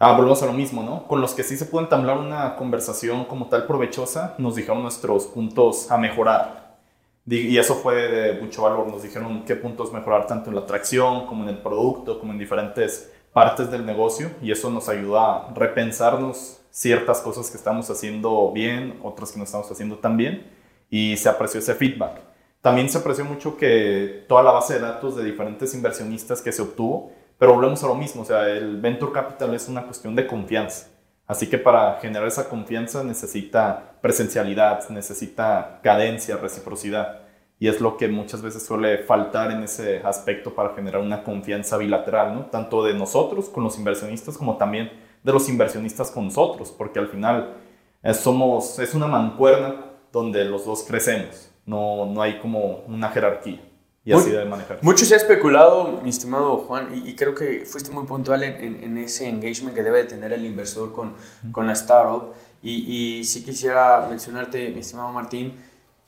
ah, 0.00 0.12
volvemos 0.12 0.42
a 0.42 0.46
lo 0.46 0.52
mismo, 0.52 0.82
¿no? 0.82 1.06
Con 1.06 1.20
los 1.20 1.34
que 1.34 1.44
sí 1.44 1.56
se 1.56 1.66
puede 1.66 1.84
entablar 1.84 2.18
una 2.18 2.56
conversación 2.56 3.24
como 3.26 3.46
tal 3.48 3.66
provechosa, 3.66 4.34
nos 4.38 4.56
dijeron 4.56 4.82
nuestros 4.82 5.26
puntos 5.26 5.90
a 5.92 5.98
mejorar. 5.98 6.78
Y 7.26 7.56
eso 7.58 7.76
fue 7.76 7.94
de 7.94 8.40
mucho 8.40 8.62
valor, 8.62 8.88
nos 8.88 9.04
dijeron 9.04 9.44
qué 9.44 9.54
puntos 9.54 9.92
mejorar 9.92 10.26
tanto 10.26 10.50
en 10.50 10.56
la 10.56 10.62
atracción 10.62 11.26
como 11.26 11.44
en 11.44 11.50
el 11.50 11.58
producto, 11.58 12.18
como 12.18 12.32
en 12.32 12.38
diferentes 12.38 13.12
partes 13.32 13.70
del 13.70 13.86
negocio 13.86 14.30
y 14.42 14.50
eso 14.50 14.70
nos 14.70 14.88
ayuda 14.88 15.36
a 15.36 15.54
repensarnos 15.54 16.60
ciertas 16.70 17.20
cosas 17.20 17.50
que 17.50 17.56
estamos 17.56 17.88
haciendo 17.90 18.50
bien, 18.52 18.98
otras 19.02 19.32
que 19.32 19.38
no 19.38 19.44
estamos 19.44 19.70
haciendo 19.70 19.98
tan 19.98 20.16
bien 20.16 20.50
y 20.88 21.16
se 21.16 21.28
apreció 21.28 21.60
ese 21.60 21.74
feedback. 21.74 22.20
También 22.60 22.88
se 22.88 22.98
apreció 22.98 23.24
mucho 23.24 23.56
que 23.56 24.24
toda 24.28 24.42
la 24.42 24.52
base 24.52 24.74
de 24.74 24.80
datos 24.80 25.16
de 25.16 25.24
diferentes 25.24 25.74
inversionistas 25.74 26.42
que 26.42 26.52
se 26.52 26.62
obtuvo, 26.62 27.12
pero 27.40 27.54
volvemos 27.54 27.82
a 27.82 27.86
lo 27.88 27.94
mismo, 27.94 28.20
o 28.20 28.24
sea, 28.26 28.48
el 28.50 28.80
venture 28.80 29.12
capital 29.12 29.54
es 29.54 29.66
una 29.66 29.84
cuestión 29.84 30.14
de 30.14 30.26
confianza. 30.26 30.88
Así 31.26 31.48
que 31.48 31.56
para 31.56 31.94
generar 31.94 32.28
esa 32.28 32.50
confianza 32.50 33.02
necesita 33.02 33.96
presencialidad, 34.02 34.86
necesita 34.90 35.80
cadencia, 35.82 36.36
reciprocidad. 36.36 37.22
Y 37.58 37.68
es 37.68 37.80
lo 37.80 37.96
que 37.96 38.08
muchas 38.08 38.42
veces 38.42 38.66
suele 38.66 38.98
faltar 38.98 39.50
en 39.52 39.62
ese 39.62 40.02
aspecto 40.04 40.54
para 40.54 40.74
generar 40.74 41.00
una 41.00 41.22
confianza 41.22 41.78
bilateral, 41.78 42.34
¿no? 42.34 42.46
Tanto 42.46 42.84
de 42.84 42.92
nosotros 42.92 43.48
con 43.48 43.64
los 43.64 43.78
inversionistas 43.78 44.36
como 44.36 44.58
también 44.58 44.92
de 45.22 45.32
los 45.32 45.48
inversionistas 45.48 46.10
con 46.10 46.26
nosotros, 46.26 46.70
porque 46.70 46.98
al 46.98 47.08
final 47.08 47.54
es, 48.02 48.18
somos, 48.18 48.78
es 48.78 48.94
una 48.94 49.06
mancuerna 49.06 49.76
donde 50.12 50.44
los 50.44 50.66
dos 50.66 50.84
crecemos 50.86 51.50
no, 51.70 52.04
no 52.06 52.20
hay 52.20 52.38
como 52.38 52.82
una 52.86 53.08
jerarquía. 53.08 53.60
Y 54.04 54.12
así 54.12 54.30
debe 54.30 54.46
manejar. 54.46 54.78
Mucho 54.82 55.04
se 55.04 55.14
ha 55.14 55.18
especulado, 55.18 56.00
mi 56.02 56.08
estimado 56.08 56.58
Juan, 56.58 56.88
y, 57.04 57.14
creo 57.14 57.34
que 57.34 57.66
fuiste 57.66 57.90
muy 57.90 58.06
puntual 58.06 58.42
en, 58.42 58.82
en, 58.82 58.96
ese 58.96 59.28
engagement 59.28 59.74
que 59.74 59.82
debe 59.82 60.04
tener 60.04 60.32
el 60.32 60.44
inversor 60.46 60.92
con, 60.92 61.14
con 61.52 61.66
la 61.66 61.74
startup. 61.74 62.32
Y, 62.62 63.18
y 63.20 63.24
sí 63.24 63.44
quisiera 63.44 64.06
mencionarte, 64.08 64.70
mi 64.70 64.80
estimado 64.80 65.12
Martín, 65.12 65.54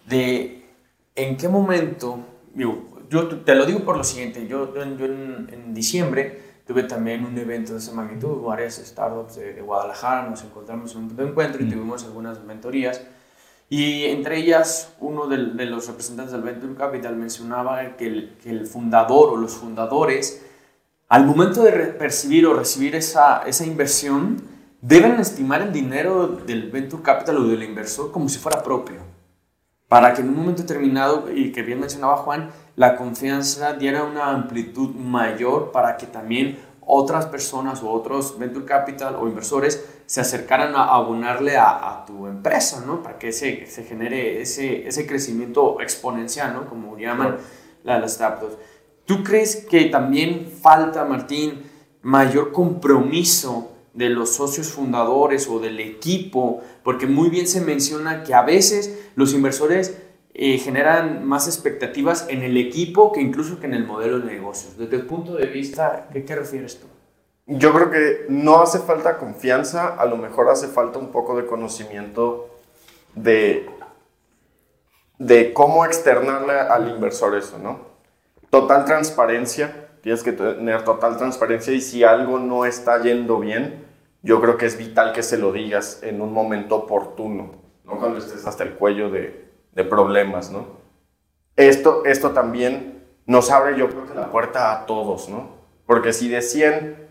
de 0.07 0.63
en 1.15 1.37
qué 1.37 1.49
momento, 1.49 2.21
yo, 2.55 3.29
te 3.45 3.55
lo 3.55 3.67
digo 3.67 3.81
por 3.81 3.99
lo 3.99 4.05
siguiente, 4.05 4.47
yo, 4.47 4.75
yo, 4.75 4.83
en, 4.83 5.49
en, 5.53 5.75
diciembre 5.75 6.41
tuve 6.67 6.85
también 6.85 7.27
un 7.27 7.37
evento 7.37 7.73
de 7.73 7.79
esa 7.79 7.93
magnitud, 7.93 8.43
varias 8.43 8.77
startups 8.77 9.37
de, 9.37 9.53
de 9.53 9.61
Guadalajara, 9.61 10.31
nos 10.31 10.43
encontramos 10.43 10.95
en 10.95 11.03
un 11.03 11.21
encuentro 11.21 11.63
y 11.63 11.69
tuvimos 11.69 12.05
algunas 12.05 12.43
mentorías. 12.43 13.03
Y 13.75 14.05
entre 14.05 14.37
ellas, 14.37 14.93
uno 15.01 15.29
de, 15.29 15.39
los 15.65 15.87
representantes 15.87 16.33
del 16.33 16.43
Venture 16.43 16.75
Capital 16.75 17.17
mencionaba 17.17 17.97
que 17.97 18.07
el, 18.07 18.37
que 18.43 18.51
el, 18.51 18.67
fundador 18.67 19.31
o 19.31 19.37
los 19.39 19.53
fundadores, 19.53 20.45
al 21.09 21.25
momento 21.25 21.63
de 21.63 21.73
percibir 21.73 22.47
o 22.47 22.53
recibir 22.53 22.95
esa, 22.95 23.45
esa 23.47 23.65
inversión, 23.65 24.43
deben 24.83 25.19
estimar 25.19 25.63
el 25.63 25.73
dinero 25.73 26.27
del 26.27 26.71
Venture 26.71 27.03
Capital 27.03 27.39
o 27.39 27.45
del 27.45 27.63
inversor 27.63 28.13
como 28.13 28.29
si 28.29 28.39
fuera 28.39 28.63
propio. 28.63 28.99
Para 29.89 30.13
que 30.13 30.21
en 30.21 30.29
un 30.29 30.37
momento 30.37 30.61
determinado, 30.61 31.33
y 31.35 31.51
que 31.51 31.63
bien 31.63 31.81
mencionaba 31.81 32.19
Juan, 32.19 32.51
la 32.77 32.97
confianza 32.97 33.73
diera 33.73 34.05
una 34.05 34.33
amplitud 34.33 34.91
mayor 34.91 35.73
para 35.73 35.97
que 35.97 36.05
también 36.05 36.59
otras 36.87 37.27
personas 37.27 37.83
o 37.83 37.91
otros 37.91 38.39
venture 38.39 38.65
capital 38.65 39.17
o 39.17 39.29
inversores 39.29 39.85
se 40.07 40.21
acercaran 40.21 40.75
a 40.75 40.95
abonarle 40.95 41.57
a, 41.57 42.05
tu 42.07 42.27
empresa, 42.27 42.85
¿no? 42.87 43.03
Para 43.03 43.19
que 43.19 43.33
se, 43.33 43.67
se 43.67 43.85
genere 43.85 44.43
ese, 44.43 44.87
ese 44.87 45.07
crecimiento 45.07 45.81
exponencial, 45.81 46.53
¿no? 46.55 46.69
Como 46.69 46.99
llaman 46.99 47.39
las 47.85 48.15
startups. 48.15 48.57
¿Tú 49.05 49.23
crees 49.23 49.57
que 49.57 49.87
también 49.87 50.51
falta, 50.61 51.05
Martín, 51.05 51.63
mayor 52.03 52.53
compromiso 52.53 53.73
de 53.95 54.09
los 54.09 54.35
socios 54.35 54.69
fundadores 54.69 55.49
o 55.49 55.59
del 55.59 55.81
equipo? 55.81 56.63
Porque 56.83 57.07
muy 57.07 57.29
bien 57.31 57.47
se 57.49 57.61
menciona 57.61 58.23
que 58.23 58.35
a 58.35 58.43
veces 58.43 59.11
los 59.15 59.35
inversores 59.35 59.99
eh, 60.35 60.57
generan 60.59 61.27
más 61.27 61.47
expectativas 61.47 62.27
en 62.29 62.43
el 62.43 62.57
equipo 62.57 63.13
que 63.13 63.21
incluso 63.21 63.61
que 63.61 63.67
en 63.67 63.75
el 63.75 63.87
modelo 63.87 64.21
de 64.21 64.33
negocios. 64.33 64.79
Desde 64.79 64.97
el 64.97 65.07
punto 65.07 65.35
de 65.35 65.47
vista, 65.47 66.09
¿qué, 66.13 66.25
qué 66.25 66.35
refieres 66.35 66.81
tú? 66.81 66.87
Yo 67.47 67.73
creo 67.75 67.91
que 67.91 68.27
no 68.29 68.63
hace 68.63 68.79
falta 68.79 69.19
confianza, 69.19 69.89
a 69.89 70.07
lo 70.07 70.17
mejor 70.17 70.49
hace 70.49 70.69
falta 70.69 70.99
un 70.99 71.11
poco 71.11 71.37
de 71.37 71.45
conocimiento 71.45 72.49
de, 73.15 73.69
de 75.19 75.53
cómo 75.53 75.85
externarle 75.85 76.55
al 76.61 76.89
inversor 76.89 77.37
eso, 77.37 77.59
¿no? 77.59 77.81
Total 78.49 78.85
transparencia, 78.85 79.89
tienes 80.03 80.23
que 80.23 80.33
tener 80.33 80.83
total 80.85 81.17
transparencia 81.17 81.73
y 81.75 81.81
si 81.81 82.05
algo 82.05 82.39
no 82.39 82.65
está 82.65 83.03
yendo 83.03 83.39
bien, 83.39 83.85
yo 84.23 84.41
creo 84.41 84.57
que 84.57 84.67
es 84.67 84.79
vital 84.79 85.13
que 85.13 85.23
se 85.23 85.37
lo 85.37 85.53
digas 85.53 86.01
en 86.03 86.21
un 86.21 86.33
momento 86.33 86.77
oportuno, 86.77 87.51
no 87.85 87.99
cuando 87.99 88.19
estés 88.19 88.47
hasta 88.47 88.63
el 88.63 88.75
cuello 88.75 89.11
de, 89.11 89.42
de 89.73 89.85
problemas, 89.85 90.51
¿no? 90.51 90.67
Esto, 91.57 92.05
esto 92.05 92.31
también 92.31 93.05
nos 93.27 93.51
abre, 93.51 93.77
yo 93.77 93.89
creo 93.89 94.07
que 94.07 94.15
la 94.15 94.31
puerta 94.31 94.73
a 94.73 94.87
todos, 94.87 95.29
¿no? 95.29 95.51
Porque 95.87 96.13
si 96.13 96.29
de 96.29 96.43
100 96.43 97.09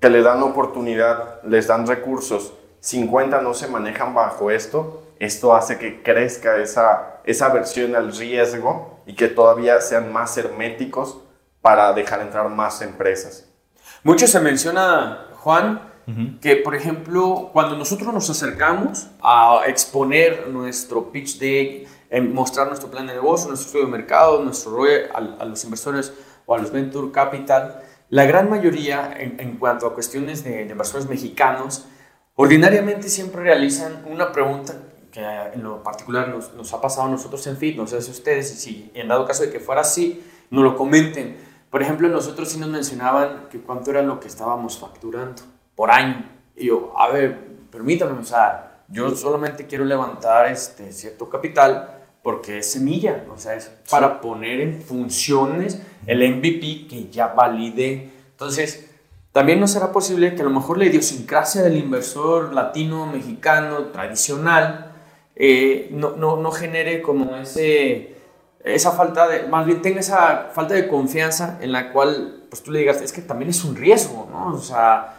que 0.00 0.10
le 0.10 0.22
dan 0.22 0.42
oportunidad, 0.42 1.42
les 1.44 1.66
dan 1.66 1.86
recursos, 1.86 2.54
50 2.80 3.40
no 3.42 3.54
se 3.54 3.68
manejan 3.68 4.14
bajo 4.14 4.50
esto, 4.50 5.02
esto 5.18 5.54
hace 5.54 5.78
que 5.78 6.02
crezca 6.02 6.56
esa, 6.56 7.20
esa 7.24 7.48
versión 7.50 7.94
al 7.94 8.16
riesgo 8.16 9.00
y 9.06 9.14
que 9.14 9.28
todavía 9.28 9.80
sean 9.80 10.12
más 10.12 10.36
herméticos 10.38 11.22
para 11.60 11.92
dejar 11.92 12.22
entrar 12.22 12.48
más 12.48 12.80
empresas. 12.80 13.46
Mucho 14.02 14.26
se 14.26 14.40
menciona, 14.40 15.26
Juan, 15.36 15.89
que, 16.40 16.56
por 16.56 16.74
ejemplo, 16.74 17.50
cuando 17.52 17.76
nosotros 17.76 18.12
nos 18.12 18.28
acercamos 18.30 19.08
a 19.22 19.62
exponer 19.66 20.48
nuestro 20.48 21.12
pitch 21.12 21.38
de 21.38 21.86
mostrar 22.32 22.66
nuestro 22.66 22.90
plan 22.90 23.06
de 23.06 23.14
negocio, 23.14 23.48
nuestro 23.48 23.66
estudio 23.66 23.86
de 23.86 23.92
mercado, 23.92 24.42
nuestro 24.42 24.72
rol 24.72 24.88
a, 25.14 25.44
los 25.44 25.62
inversores 25.64 26.12
o 26.46 26.54
a 26.54 26.58
los 26.58 26.72
venture 26.72 27.12
capital, 27.12 27.82
la 28.08 28.24
gran 28.24 28.50
mayoría, 28.50 29.14
en, 29.16 29.56
cuanto 29.58 29.86
a 29.86 29.94
cuestiones 29.94 30.42
de, 30.42 30.62
inversores 30.62 31.08
mexicanos, 31.08 31.86
ordinariamente 32.34 33.08
siempre 33.08 33.42
realizan 33.42 34.04
una 34.10 34.32
pregunta 34.32 34.74
que 35.12 35.24
en 35.54 35.62
lo 35.62 35.82
particular 35.82 36.28
nos, 36.28 36.54
nos 36.54 36.72
ha 36.72 36.80
pasado 36.80 37.06
a 37.06 37.10
nosotros 37.10 37.46
en 37.46 37.56
FIT, 37.56 37.76
no 37.76 37.86
sé 37.86 38.02
si 38.02 38.10
ustedes, 38.10 38.52
y 38.52 38.56
si 38.56 38.90
en 38.94 39.08
dado 39.08 39.24
caso 39.26 39.44
de 39.44 39.50
que 39.50 39.60
fuera 39.60 39.82
así, 39.82 40.24
nos 40.50 40.64
lo 40.64 40.76
comenten. 40.76 41.36
Por 41.70 41.82
ejemplo, 41.82 42.08
nosotros 42.08 42.48
sí 42.48 42.58
nos 42.58 42.68
mencionaban 42.68 43.48
que 43.48 43.60
cuánto 43.60 43.92
era 43.92 44.02
lo 44.02 44.18
que 44.18 44.26
estábamos 44.26 44.78
facturando 44.78 45.42
por 45.80 45.90
año. 45.90 46.30
Y 46.54 46.66
yo, 46.66 46.92
a 46.94 47.08
ver, 47.08 47.38
permítame, 47.72 48.20
o 48.20 48.22
sea, 48.22 48.82
yo 48.88 49.16
solamente 49.16 49.66
quiero 49.66 49.86
levantar 49.86 50.52
este 50.52 50.92
cierto 50.92 51.30
capital 51.30 52.02
porque 52.22 52.58
es 52.58 52.70
semilla, 52.70 53.24
o 53.34 53.38
sea, 53.38 53.54
es 53.54 53.72
para 53.90 54.20
poner 54.20 54.60
en 54.60 54.82
funciones 54.82 55.80
el 56.06 56.18
MVP 56.36 56.86
que 56.86 57.08
ya 57.10 57.28
valide. 57.28 58.10
Entonces, 58.32 58.90
también 59.32 59.58
no 59.58 59.66
será 59.66 59.90
posible 59.90 60.34
que 60.34 60.42
a 60.42 60.44
lo 60.44 60.50
mejor 60.50 60.76
la 60.76 60.84
idiosincrasia 60.84 61.62
del 61.62 61.78
inversor 61.78 62.52
latino, 62.52 63.06
mexicano, 63.06 63.86
tradicional, 63.86 64.92
eh, 65.34 65.88
no, 65.92 66.10
no, 66.10 66.36
no, 66.36 66.50
genere 66.50 67.00
como 67.00 67.36
ese, 67.36 68.16
esa 68.62 68.90
falta 68.90 69.26
de, 69.28 69.44
más 69.44 69.64
bien 69.64 69.80
tenga 69.80 70.00
esa 70.00 70.50
falta 70.52 70.74
de 70.74 70.86
confianza 70.88 71.56
en 71.62 71.72
la 71.72 71.90
cual 71.90 72.44
pues 72.50 72.62
tú 72.62 72.70
le 72.70 72.80
digas, 72.80 73.00
es 73.00 73.14
que 73.14 73.22
también 73.22 73.48
es 73.48 73.64
un 73.64 73.76
riesgo, 73.76 74.28
¿no? 74.30 74.52
O 74.52 74.60
sea, 74.60 75.16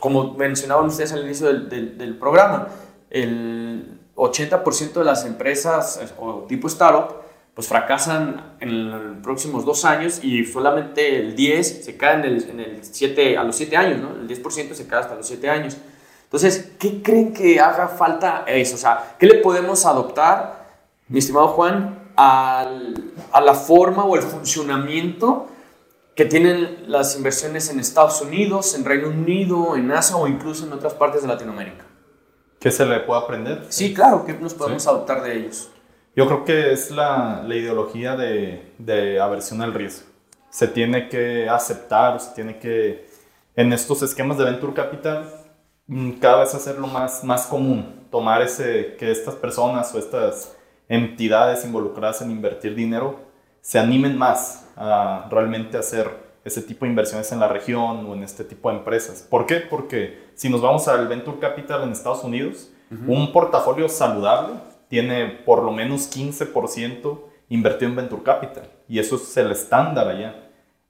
como 0.00 0.34
mencionaban 0.34 0.86
ustedes 0.86 1.12
al 1.12 1.24
inicio 1.24 1.46
del, 1.46 1.98
del, 1.98 2.16
programa, 2.18 2.68
el 3.10 3.98
80% 4.14 4.92
de 4.92 5.04
las 5.04 5.24
empresas 5.24 6.00
o 6.18 6.44
tipo 6.48 6.68
startup 6.68 7.16
pues 7.54 7.66
fracasan 7.66 8.54
en 8.60 8.90
los 8.90 9.22
próximos 9.22 9.64
dos 9.64 9.84
años 9.84 10.22
y 10.22 10.44
solamente 10.44 11.18
el 11.18 11.34
10 11.34 11.84
se 11.84 11.96
cae 11.96 12.14
en 12.14 12.24
el, 12.24 12.50
en 12.50 12.60
el 12.60 12.84
7, 12.84 13.36
a 13.36 13.42
los 13.42 13.56
7 13.56 13.76
años, 13.76 14.00
¿no? 14.00 14.10
El 14.10 14.28
10% 14.28 14.74
se 14.74 14.86
cae 14.86 15.00
hasta 15.00 15.16
los 15.16 15.26
7 15.26 15.50
años. 15.50 15.76
Entonces, 16.22 16.72
¿qué 16.78 17.02
creen 17.02 17.32
que 17.32 17.58
haga 17.58 17.88
falta 17.88 18.44
eso? 18.46 18.76
O 18.76 18.78
sea, 18.78 19.16
¿qué 19.18 19.26
le 19.26 19.34
podemos 19.38 19.84
adoptar, 19.86 20.68
mi 21.08 21.18
estimado 21.18 21.48
Juan, 21.48 22.10
al, 22.14 23.12
a 23.32 23.40
la 23.40 23.54
forma 23.54 24.04
o 24.04 24.14
el 24.14 24.22
funcionamiento 24.22 25.48
que 26.18 26.24
tienen 26.24 26.86
las 26.88 27.16
inversiones 27.16 27.70
en 27.70 27.78
Estados 27.78 28.20
Unidos, 28.22 28.74
en 28.74 28.84
Reino 28.84 29.10
Unido, 29.10 29.76
en 29.76 29.92
Asia 29.92 30.16
o 30.16 30.26
incluso 30.26 30.66
en 30.66 30.72
otras 30.72 30.92
partes 30.94 31.22
de 31.22 31.28
Latinoamérica. 31.28 31.84
¿Qué 32.58 32.72
se 32.72 32.84
le 32.84 32.98
puede 32.98 33.20
aprender? 33.20 33.66
Sí, 33.68 33.94
claro, 33.94 34.24
¿qué 34.24 34.32
nos 34.32 34.52
podemos 34.52 34.84
adoptar 34.88 35.22
de 35.22 35.38
ellos? 35.38 35.70
Yo 36.16 36.26
creo 36.26 36.44
que 36.44 36.72
es 36.72 36.90
la, 36.90 37.44
la 37.46 37.54
ideología 37.54 38.16
de, 38.16 38.74
de, 38.78 39.20
aversión 39.20 39.62
al 39.62 39.72
riesgo. 39.72 40.08
se 40.50 40.66
tiene 40.66 41.08
que 41.08 41.48
aceptar, 41.48 42.18
se 42.18 42.34
tiene 42.34 42.58
que, 42.58 43.08
en 43.54 43.72
estos 43.72 44.02
esquemas 44.02 44.38
de 44.38 44.44
Venture 44.44 44.74
Capital, 44.74 45.24
mm, 45.86 46.14
cada 46.14 46.40
vez 46.40 46.52
hacerlo 46.52 46.88
más, 46.88 47.22
más 47.22 47.46
común, 47.46 48.08
tomar 48.10 48.42
ese, 48.42 48.96
que 48.98 49.12
estas 49.12 49.36
personas 49.36 49.94
o 49.94 50.00
estas 50.00 50.56
entidades 50.88 51.64
involucradas 51.64 52.22
en 52.22 52.32
invertir 52.32 52.74
dinero 52.74 53.27
se 53.60 53.78
animen 53.78 54.16
más 54.16 54.68
a 54.76 55.26
realmente 55.30 55.76
hacer 55.76 56.28
ese 56.44 56.62
tipo 56.62 56.84
de 56.84 56.90
inversiones 56.90 57.30
en 57.32 57.40
la 57.40 57.48
región 57.48 58.06
o 58.06 58.14
en 58.14 58.22
este 58.22 58.44
tipo 58.44 58.70
de 58.70 58.78
empresas. 58.78 59.26
¿Por 59.28 59.46
qué? 59.46 59.56
Porque 59.56 60.30
si 60.34 60.48
nos 60.48 60.60
vamos 60.60 60.88
al 60.88 61.08
Venture 61.08 61.38
Capital 61.38 61.82
en 61.82 61.92
Estados 61.92 62.24
Unidos, 62.24 62.70
un 63.06 63.32
portafolio 63.32 63.86
saludable 63.88 64.54
tiene 64.88 65.26
por 65.44 65.62
lo 65.62 65.72
menos 65.72 66.10
15% 66.10 67.20
invertido 67.50 67.90
en 67.90 67.96
Venture 67.96 68.22
Capital 68.22 68.70
y 68.88 68.98
eso 68.98 69.16
es 69.16 69.36
el 69.36 69.50
estándar 69.50 70.08
allá. 70.08 70.48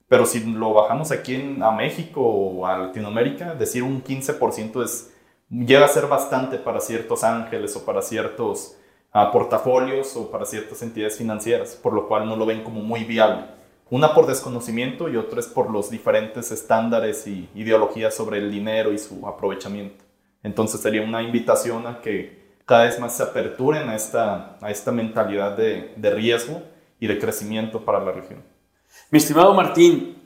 Pero 0.09 0.25
si 0.25 0.41
lo 0.41 0.73
bajamos 0.73 1.11
aquí 1.11 1.35
en, 1.35 1.63
a 1.63 1.71
México 1.71 2.23
o 2.23 2.67
a 2.67 2.79
Latinoamérica, 2.79 3.55
decir 3.55 3.83
un 3.83 4.03
15% 4.03 4.83
es, 4.83 5.13
llega 5.51 5.85
a 5.85 5.89
ser 5.89 6.07
bastante 6.07 6.57
para 6.57 6.81
ciertos 6.81 7.25
ángeles 7.25 7.77
o 7.77 7.85
para 7.85 8.01
ciertos 8.01 8.77
a 9.13 9.33
portafolios 9.33 10.17
o 10.17 10.31
para 10.31 10.45
ciertas 10.45 10.83
entidades 10.83 11.17
financieras, 11.17 11.75
por 11.75 11.93
lo 11.93 12.09
cual 12.09 12.27
no 12.27 12.37
lo 12.37 12.47
ven 12.47 12.63
como 12.63 12.81
muy 12.81 13.05
viable. 13.05 13.47
Una 13.91 14.15
por 14.15 14.27
desconocimiento 14.27 15.09
y 15.09 15.17
otra 15.17 15.41
es 15.41 15.47
por 15.47 15.71
los 15.71 15.91
diferentes 15.91 16.51
estándares 16.51 17.27
y 17.27 17.49
ideologías 17.55 18.15
sobre 18.15 18.39
el 18.39 18.51
dinero 18.51 18.93
y 18.93 18.99
su 18.99 19.27
aprovechamiento. 19.27 20.05
Entonces 20.43 20.81
sería 20.81 21.03
una 21.03 21.23
invitación 21.23 21.87
a 21.87 22.01
que 22.03 22.57
cada 22.67 22.85
vez 22.85 23.01
más 23.01 23.17
se 23.17 23.23
aperturen 23.23 23.89
a 23.89 23.97
esta, 23.97 24.59
a 24.61 24.71
esta 24.71 24.93
mentalidad 24.93 25.57
de, 25.57 25.95
de 25.97 26.11
riesgo 26.11 26.63
y 27.01 27.07
de 27.07 27.19
crecimiento 27.19 27.83
para 27.85 28.05
la 28.05 28.13
región. 28.13 28.43
Mi 29.11 29.19
estimado 29.19 29.55
Martín, 29.55 30.23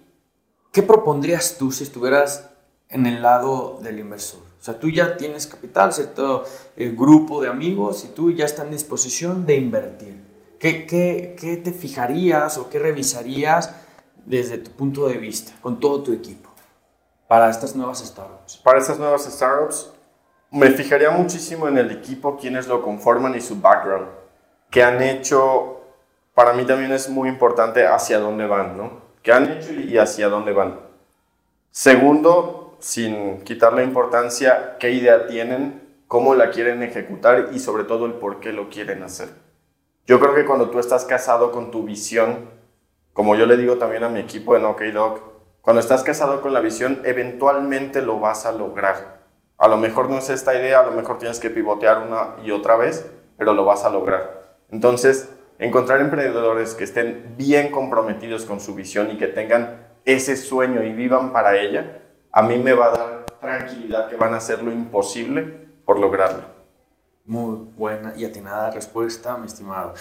¿qué 0.73 0.83
propondrías 0.83 1.57
tú 1.57 1.71
si 1.71 1.85
estuvieras 1.85 2.51
en 2.89 3.07
el 3.07 3.23
lado 3.23 3.79
del 3.81 4.01
inversor? 4.01 4.52
O 4.63 4.65
sea, 4.65 4.79
tú 4.79 4.89
ya 4.91 5.17
tienes 5.17 5.49
capital, 5.49 5.93
cierto 5.93 6.45
eh, 6.77 6.95
grupo 6.97 7.43
de 7.43 7.49
amigos 7.49 8.05
y 8.05 8.15
tú 8.15 8.31
ya 8.31 8.45
estás 8.45 8.65
en 8.67 8.71
disposición 8.71 9.45
de 9.45 9.57
invertir. 9.57 10.23
¿Qué, 10.61 10.87
qué, 10.87 11.35
qué 11.37 11.57
te 11.57 11.73
fijarías 11.73 12.59
o 12.59 12.71
qué 12.71 12.79
revisarías 12.79 13.75
desde 14.25 14.59
tu 14.59 14.71
punto 14.71 15.09
de 15.09 15.19
vista 15.19 15.53
con 15.61 15.81
todo 15.81 16.05
tu 16.05 16.13
equipo 16.13 16.49
para 17.27 17.51
estas 17.51 17.75
nuevas 17.75 18.05
startups? 18.07 18.59
Para 18.59 18.79
estas 18.79 19.01
nuevas 19.01 19.25
startups, 19.25 19.91
me 20.53 20.71
fijaría 20.71 21.11
muchísimo 21.11 21.67
en 21.67 21.79
el 21.79 21.91
equipo, 21.91 22.37
quienes 22.37 22.69
lo 22.69 22.83
conforman 22.83 23.35
y 23.35 23.41
su 23.41 23.61
background. 23.61 24.07
¿Qué 24.71 24.85
han 24.85 25.03
hecho? 25.03 25.81
Para 26.35 26.53
mí 26.53 26.65
también 26.65 26.93
es 26.93 27.09
muy 27.09 27.29
importante 27.29 27.85
hacia 27.85 28.21
dónde 28.21 28.47
van, 28.47 28.77
¿no? 28.77 29.03
¿Qué 29.25 29.33
han 29.33 29.51
hecho 29.51 29.73
y 29.73 29.99
hacia 29.99 30.29
dónde 30.29 30.53
van? 30.53 30.79
Segundo, 31.73 32.62
sin 32.83 33.43
quitarle 33.43 33.85
importancia 33.85 34.77
qué 34.81 34.91
idea 34.91 35.29
tienen, 35.29 35.81
cómo 36.09 36.35
la 36.35 36.51
quieren 36.51 36.83
ejecutar 36.83 37.51
y 37.53 37.61
sobre 37.61 37.85
todo 37.85 38.07
el 38.07 38.15
por 38.15 38.41
qué 38.41 38.53
lo 38.53 38.69
quieren 38.69 39.05
hacer. 39.05 39.29
Yo 40.05 40.19
creo 40.19 40.35
que 40.35 40.45
cuando 40.45 40.69
tú 40.69 40.81
estás 40.81 41.05
casado 41.05 41.53
con 41.53 41.71
tu 41.71 41.85
visión, 41.85 42.51
como 43.13 43.37
yo 43.37 43.47
le 43.47 43.57
digo 43.57 43.79
también 43.79 44.03
a 44.03 44.09
mi 44.09 44.19
equipo 44.19 44.57
en 44.57 44.65
OKDoc, 44.65 45.23
cuando 45.61 45.79
estás 45.79 46.03
casado 46.03 46.41
con 46.41 46.53
la 46.53 46.61
visión, 46.61 47.01
eventualmente 47.05 48.03
lo 48.03 48.19
vas 48.19 48.47
a 48.47 48.53
lograr. 48.53 49.23
A 49.59 49.69
lo 49.69 49.77
mejor 49.77 50.11
no 50.11 50.19
es 50.19 50.29
esta 50.29 50.53
idea, 50.53 50.81
a 50.81 50.87
lo 50.87 50.91
mejor 50.91 51.19
tienes 51.19 51.39
que 51.39 51.51
pivotear 51.51 51.99
una 51.99 52.35
y 52.45 52.51
otra 52.51 52.75
vez, 52.75 53.09
pero 53.39 53.55
lo 53.55 53.65
vas 53.65 53.85
a 53.85 53.91
lograr. 53.91 54.57
Entonces, 54.73 55.33
encontrar 55.61 56.01
emprendedores 56.01 56.75
que 56.75 56.83
estén 56.83 57.37
bien 57.39 57.71
comprometidos 57.71 58.45
con 58.45 58.59
su 58.59 58.75
visión 58.75 59.13
y 59.13 59.19
que 59.19 59.29
tengan 59.29 59.87
ese 60.05 60.37
sueño 60.37 60.83
y 60.83 60.93
vivan 60.93 61.33
para 61.33 61.57
ella, 61.57 62.02
a 62.33 62.43
mí 62.43 62.57
me 62.57 62.73
va 62.73 62.87
a 62.87 62.91
dar 62.91 63.27
tranquilidad 63.41 64.09
que 64.09 64.17
van 64.17 64.33
a 64.35 64.39
hacer 64.39 64.63
lo 64.63 64.73
imposible 64.73 65.43
por 65.85 65.99
lograrlo. 65.99 66.45
Muy 67.27 67.69
buena 67.77 68.15
y 68.17 68.25
atinada 68.25 68.71
respuesta, 68.71 69.37
mi 69.37 69.47
estimado. 69.47 69.95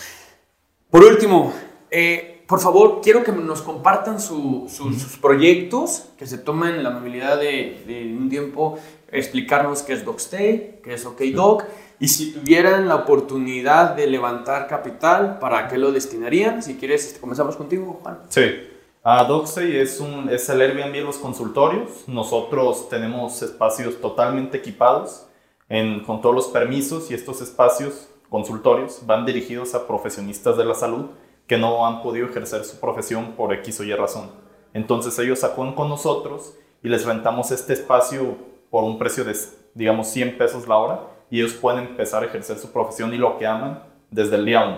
Por 0.89 1.03
último, 1.03 1.53
eh, 1.89 2.43
por 2.47 2.59
favor, 2.59 3.01
quiero 3.01 3.23
que 3.23 3.31
nos 3.31 3.61
compartan 3.61 4.19
sus 4.19 5.17
proyectos, 5.21 6.09
que 6.17 6.25
se 6.25 6.37
tomen 6.37 6.83
la 6.83 6.89
amabilidad 6.89 7.37
de, 7.37 7.83
de, 7.85 8.15
un 8.15 8.29
tiempo 8.29 8.79
explicarnos 9.11 9.83
qué 9.83 9.93
es 9.93 10.05
DocStay, 10.05 10.79
qué 10.83 10.93
es 10.93 11.05
OkDoc, 11.05 11.65
y 11.99 12.07
si 12.07 12.31
tuvieran 12.31 12.87
la 12.87 12.95
oportunidad 12.95 13.95
de 13.95 14.07
levantar 14.07 14.67
capital, 14.67 15.37
¿para 15.39 15.67
qué 15.67 15.77
lo 15.77 15.91
destinarían? 15.91 16.63
Si 16.63 16.75
quieres, 16.75 17.05
este, 17.07 17.19
comenzamos 17.19 17.55
contigo, 17.55 17.99
Juan. 18.01 18.19
Sí. 18.29 18.70
A 19.03 19.23
Doxey 19.23 19.77
es, 19.77 19.99
un, 19.99 20.29
es 20.29 20.47
el 20.49 20.61
Airbnb 20.61 20.93
de 20.93 21.01
los 21.01 21.17
consultorios. 21.17 22.07
Nosotros 22.07 22.87
tenemos 22.87 23.41
espacios 23.41 23.99
totalmente 23.99 24.57
equipados 24.57 25.25
en, 25.69 26.03
con 26.03 26.21
todos 26.21 26.35
los 26.35 26.47
permisos 26.49 27.09
y 27.09 27.15
estos 27.15 27.41
espacios 27.41 28.09
consultorios 28.29 29.01
van 29.07 29.25
dirigidos 29.25 29.73
a 29.73 29.87
profesionistas 29.87 30.55
de 30.55 30.65
la 30.65 30.75
salud 30.75 31.07
que 31.47 31.57
no 31.57 31.87
han 31.87 32.03
podido 32.03 32.27
ejercer 32.27 32.63
su 32.63 32.79
profesión 32.79 33.31
por 33.31 33.51
X 33.53 33.79
o 33.79 33.83
Y 33.83 33.91
razón. 33.95 34.29
Entonces 34.71 35.17
ellos 35.17 35.43
acuden 35.43 35.73
con 35.73 35.89
nosotros 35.89 36.53
y 36.83 36.87
les 36.87 37.03
rentamos 37.03 37.49
este 37.49 37.73
espacio 37.73 38.35
por 38.69 38.83
un 38.83 38.99
precio 38.99 39.23
de, 39.23 39.35
digamos, 39.73 40.09
100 40.09 40.37
pesos 40.37 40.67
la 40.67 40.77
hora 40.77 41.01
y 41.31 41.39
ellos 41.39 41.53
pueden 41.53 41.87
empezar 41.87 42.21
a 42.21 42.27
ejercer 42.27 42.59
su 42.59 42.71
profesión 42.71 43.15
y 43.15 43.17
lo 43.17 43.39
que 43.39 43.47
aman 43.47 43.81
desde 44.11 44.35
el 44.35 44.45
día 44.45 44.63
1. 44.63 44.77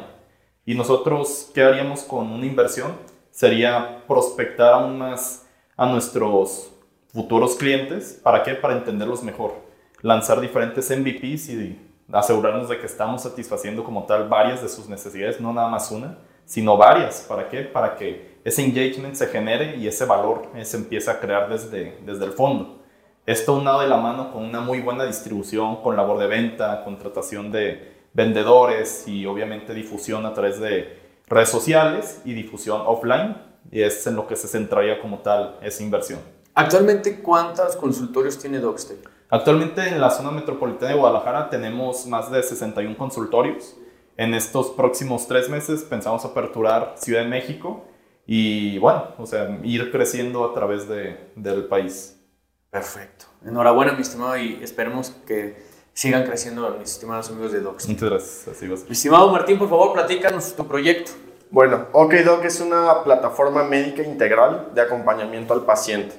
¿Y 0.65 0.75
nosotros 0.75 1.51
qué 1.53 1.61
haríamos 1.61 2.03
con 2.03 2.31
una 2.31 2.45
inversión? 2.45 2.93
Sería 3.33 4.03
prospectar 4.07 4.73
aún 4.73 4.99
más 4.99 5.47
a 5.75 5.87
nuestros 5.87 6.71
futuros 7.11 7.55
clientes. 7.55 8.19
¿Para 8.21 8.43
qué? 8.43 8.53
Para 8.53 8.75
entenderlos 8.75 9.23
mejor. 9.23 9.55
Lanzar 10.01 10.39
diferentes 10.39 10.91
MVPs 10.91 11.49
y 11.49 11.79
asegurarnos 12.11 12.69
de 12.69 12.77
que 12.79 12.85
estamos 12.85 13.23
satisfaciendo 13.23 13.83
como 13.83 14.03
tal 14.03 14.29
varias 14.29 14.61
de 14.61 14.69
sus 14.69 14.87
necesidades, 14.87 15.41
no 15.41 15.51
nada 15.51 15.67
más 15.67 15.89
una, 15.89 16.19
sino 16.45 16.77
varias. 16.77 17.25
¿Para 17.27 17.49
qué? 17.49 17.61
Para 17.61 17.95
que 17.95 18.37
ese 18.43 18.63
engagement 18.63 19.15
se 19.15 19.25
genere 19.25 19.77
y 19.77 19.87
ese 19.87 20.05
valor 20.05 20.49
se 20.61 20.77
empiece 20.77 21.09
a 21.09 21.19
crear 21.19 21.49
desde, 21.49 21.97
desde 22.05 22.25
el 22.25 22.33
fondo. 22.33 22.83
Esto 23.25 23.55
unado 23.55 23.81
de 23.81 23.87
la 23.87 23.97
mano 23.97 24.31
con 24.31 24.43
una 24.43 24.59
muy 24.59 24.79
buena 24.79 25.05
distribución, 25.05 25.77
con 25.77 25.95
labor 25.95 26.19
de 26.19 26.27
venta, 26.27 26.83
contratación 26.83 27.51
de 27.51 27.93
vendedores 28.13 29.07
y 29.07 29.25
obviamente 29.25 29.73
difusión 29.73 30.27
a 30.27 30.33
través 30.33 30.59
de 30.59 31.02
redes 31.27 31.49
sociales 31.49 32.21
y 32.25 32.33
difusión 32.33 32.81
offline, 32.85 33.37
y 33.71 33.81
es 33.81 34.05
en 34.07 34.15
lo 34.15 34.27
que 34.27 34.35
se 34.35 34.47
centraría 34.47 34.99
como 34.99 35.19
tal 35.19 35.57
esa 35.61 35.83
inversión. 35.83 36.19
Actualmente, 36.53 37.19
¿cuántos 37.21 37.75
consultorios 37.75 38.37
tiene 38.37 38.59
Doxtech? 38.59 39.09
Actualmente 39.29 39.87
en 39.87 39.99
la 39.99 40.11
zona 40.11 40.29
metropolitana 40.29 40.91
de 40.91 40.99
Guadalajara 40.99 41.49
tenemos 41.49 42.05
más 42.05 42.29
de 42.29 42.43
61 42.43 42.95
consultorios. 42.97 43.75
En 44.15 44.35
estos 44.35 44.69
próximos 44.69 45.27
tres 45.27 45.49
meses 45.49 45.81
pensamos 45.81 46.23
aperturar 46.23 46.93
Ciudad 46.97 47.23
de 47.23 47.29
México 47.29 47.83
y 48.27 48.77
bueno, 48.77 49.07
o 49.17 49.25
sea, 49.25 49.59
ir 49.63 49.91
creciendo 49.91 50.45
a 50.45 50.53
través 50.53 50.87
de, 50.87 51.31
del 51.35 51.65
país. 51.65 52.19
Perfecto. 52.69 53.25
Enhorabuena, 53.43 53.93
mi 53.93 54.01
estimado, 54.01 54.37
y 54.37 54.59
esperemos 54.61 55.09
que 55.25 55.57
sigan 55.93 56.25
creciendo 56.25 56.69
mis 56.79 56.91
estimados 56.91 57.29
amigos 57.29 57.51
de 57.51 57.61
Docs. 57.61 57.87
Muchas 57.87 58.09
gracias. 58.09 58.85
Mi 58.85 58.93
estimado 58.93 59.31
Martín, 59.31 59.57
por 59.57 59.69
favor, 59.69 59.93
platícanos 59.93 60.55
tu 60.55 60.67
proyecto. 60.67 61.11
Bueno, 61.51 61.85
OkDoc 61.91 62.43
es 62.45 62.59
una 62.59 63.03
plataforma 63.03 63.63
médica 63.63 64.01
integral 64.01 64.71
de 64.73 64.81
acompañamiento 64.81 65.53
al 65.53 65.65
paciente. 65.65 66.15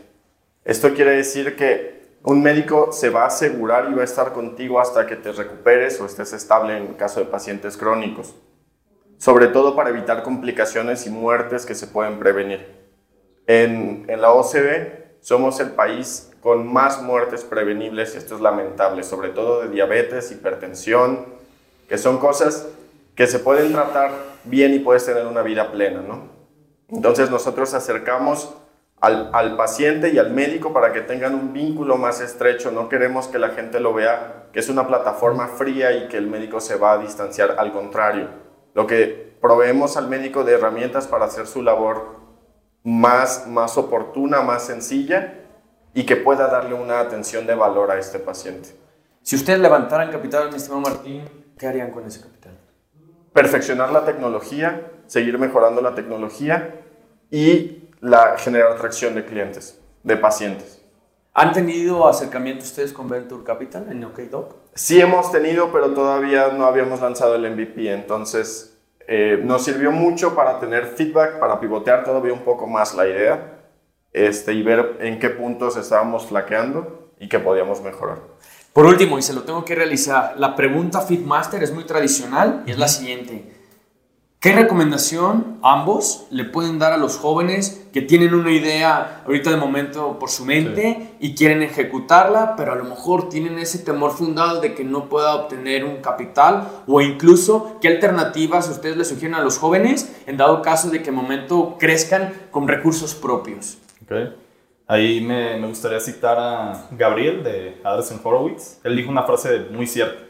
Esto 0.65 0.95
quiere 0.95 1.11
decir 1.11 1.57
que 1.57 2.05
un 2.23 2.41
médico 2.41 2.93
se 2.93 3.11
va 3.11 3.25
a 3.25 3.27
asegurar 3.27 3.89
y 3.91 3.95
va 3.95 4.03
a 4.03 4.05
estar 4.05 4.33
contigo 4.33 4.81
hasta 4.81 5.07
que 5.07 5.17
te 5.17 5.33
recuperes 5.33 6.01
o 6.01 6.07
estés 6.07 6.33
estable 6.33 6.77
en 6.79 6.95
caso 6.95 7.21
de 7.21 7.27
pacientes 7.27 7.77
crónicos, 7.77 8.35
sobre 9.19 9.49
todo 9.49 9.75
para 9.75 9.91
evitar 9.91 10.23
complicaciones 10.23 11.07
y 11.07 11.11
muertes 11.11 11.67
que 11.67 11.75
se 11.75 11.89
pueden 11.89 12.19
prevenir. 12.21 12.67
En, 13.47 14.07
en 14.09 14.23
la 14.23 14.33
OCDE 14.33 15.17
somos 15.21 15.59
el 15.59 15.73
país 15.73 16.31
con 16.45 16.71
más 16.71 17.01
muertes 17.01 17.43
prevenibles, 17.43 18.15
y 18.15 18.19
esto 18.19 18.35
es 18.35 18.43
lamentable, 18.43 19.03
sobre 19.03 19.31
todo 19.31 19.63
de 19.63 19.71
diabetes, 19.71 20.31
hipertensión, 20.31 21.25
que 21.89 21.97
son 21.97 22.19
cosas 22.19 22.69
que 23.15 23.27
se 23.27 23.39
pueden 23.39 23.73
tratar 23.73 24.11
bien 24.45 24.75
y 24.75 24.79
puedes 24.79 25.07
tener 25.07 25.25
una 25.25 25.41
vida 25.41 25.73
plena, 25.73 26.03
¿no? 26.03 26.29
Entonces 26.91 27.31
nosotros 27.31 27.73
acercamos 27.73 28.53
al, 29.01 29.31
al, 29.33 29.57
paciente 29.57 30.11
y 30.11 30.19
al 30.19 30.33
médico 30.33 30.75
para 30.75 30.93
que 30.93 31.01
tengan 31.01 31.35
un 31.35 31.55
vínculo 31.55 31.97
más 31.97 32.21
estrecho, 32.21 32.71
no 32.71 32.91
queremos 32.91 33.27
que 33.29 33.39
la 33.39 33.49
gente 33.49 33.81
lo 33.81 33.95
vea 33.95 34.49
que 34.53 34.61
es 34.61 34.69
una 34.69 34.87
plataforma 34.87 35.49
fría 35.49 35.93
y 35.93 36.09
que 36.09 36.19
el 36.19 36.27
médico 36.27 36.61
se 36.61 36.77
va 36.77 36.93
a 36.93 36.99
distanciar, 36.99 37.55
al 37.57 37.73
contrario, 37.73 38.29
lo 38.75 38.87
que 38.87 39.35
proveemos 39.41 39.97
al 39.97 40.09
médico 40.09 40.45
de 40.45 40.53
herramientas 40.53 41.07
para 41.07 41.25
hacer 41.25 41.47
su 41.47 41.63
labor 41.63 42.17
más, 42.83 43.47
más 43.47 43.79
oportuna, 43.79 44.43
más 44.43 44.67
sencilla, 44.67 45.41
y 45.95 46.05
que 46.05 46.17
pueda 46.17 46.49
darle 46.49 46.75
una 46.75 46.99
atención 47.01 47.47
de 47.47 47.55
valor 47.55 47.91
a 47.91 47.99
este 47.99 48.19
paciente. 48.19 48.71
Si 49.23 49.37
ustedes 49.37 49.61
levantaran 49.61 50.11
capital, 50.11 50.51
mi 50.51 50.57
estimado 50.57 50.83
Martín, 50.83 51.23
¿qué 51.57 51.67
harían 51.67 51.93
con 51.93 52.05
ese 52.05 52.21
capital? 52.21 52.59
Perfeccionar 53.33 53.91
la 53.93 54.05
tecnología, 54.05 54.91
seguir 55.07 55.39
mejorando 55.39 55.81
la 55.81 55.95
tecnología 55.95 56.81
y 57.31 57.89
la, 58.01 58.37
generar 58.37 58.73
atracción 58.73 59.15
de 59.15 59.25
clientes, 59.25 59.81
de 60.03 60.17
pacientes. 60.17 60.83
¿Han 61.33 61.53
tenido 61.53 62.07
acercamiento 62.07 62.65
ustedes 62.65 62.93
con 62.93 63.09
Venture 63.09 63.43
Capital 63.43 63.87
en 63.91 64.05
OkDoc? 64.05 64.55
Sí 64.75 65.01
hemos 65.01 65.33
tenido, 65.33 65.73
pero 65.73 65.93
todavía 65.93 66.49
no 66.49 66.67
habíamos 66.67 67.01
lanzado 67.01 67.35
el 67.35 67.51
MVP, 67.51 67.93
entonces 67.93 68.79
eh, 69.09 69.41
nos 69.43 69.65
sirvió 69.65 69.91
mucho 69.91 70.35
para 70.35 70.61
tener 70.61 70.87
feedback, 70.87 71.39
para 71.41 71.59
pivotear 71.59 72.05
todavía 72.05 72.33
un 72.33 72.45
poco 72.45 72.67
más 72.67 72.95
la 72.95 73.07
idea 73.07 73.54
este, 74.15 74.55
y 74.55 74.63
ver 74.63 74.97
en 75.01 75.19
qué 75.19 75.29
puntos 75.29 75.77
estábamos 75.77 76.27
flaqueando 76.27 77.11
y 77.21 77.29
qué 77.29 77.39
podíamos 77.39 77.83
mejorar. 77.83 78.23
Por 78.73 78.87
último, 78.87 79.19
y 79.19 79.23
se 79.23 79.35
lo 79.35 79.43
tengo 79.43 79.65
que 79.65 79.75
realizar, 79.75 80.35
la 80.39 80.57
pregunta 80.57 81.01
Fitmaster 81.01 81.63
es 81.63 81.73
muy 81.73 81.85
tradicional 81.85 82.63
y 82.67 82.71
es 82.71 82.79
la 82.79 82.89
siguiente. 82.89 83.53
¿Qué 84.41 84.53
recomendación 84.53 85.59
ambos 85.63 86.27
le 86.31 86.45
pueden 86.45 86.79
dar 86.79 86.93
a 86.93 86.99
los 86.99 87.17
jóvenes 87.17 87.87
que 87.95 88.03
tienen 88.03 88.35
una 88.35 88.51
idea 88.53 89.23
ahorita 89.25 89.51
de 89.51 89.57
momento 89.57 90.19
por 90.19 90.29
su 90.29 90.45
mente 90.45 91.15
y 91.19 91.35
quieren 91.35 91.63
ejecutarla, 91.63 92.55
pero 92.55 92.73
a 92.73 92.75
lo 92.75 92.85
mejor 92.85 93.31
tienen 93.31 93.59
ese 93.59 93.79
temor 93.79 94.11
fundado 94.11 94.61
de 94.61 94.75
que 94.75 94.85
no 94.85 95.09
pueda 95.09 95.35
obtener 95.35 95.85
un 95.85 96.03
capital 96.03 96.69
o 96.87 97.01
incluso 97.01 97.79
qué 97.81 97.89
alternativas 97.89 98.69
ustedes 98.69 98.99
le 98.99 99.07
sugieren 99.07 99.35
a 99.35 99.41
los 99.41 99.57
jóvenes 99.57 100.13
en 100.27 100.37
dado 100.37 100.61
caso 100.61 100.91
de 100.91 101.03
que 101.03 101.09
en 101.09 101.17
momento 101.17 101.77
crezcan 101.79 102.35
con 102.51 102.69
recursos 102.69 103.15
propios? 103.15 103.79
Ahí 104.87 105.21
me, 105.21 105.57
me, 105.59 105.67
gustaría 105.67 106.01
citar 106.01 106.39
a 106.39 106.89
Gabriel 106.91 107.43
de 107.43 107.81
Anderson 107.85 108.21
Horowitz. 108.23 108.81
Él 108.85 108.97
dijo 108.97 109.11
una 109.11 109.23
frase 109.23 109.67
muy 109.71 109.87
cierta 109.87 110.25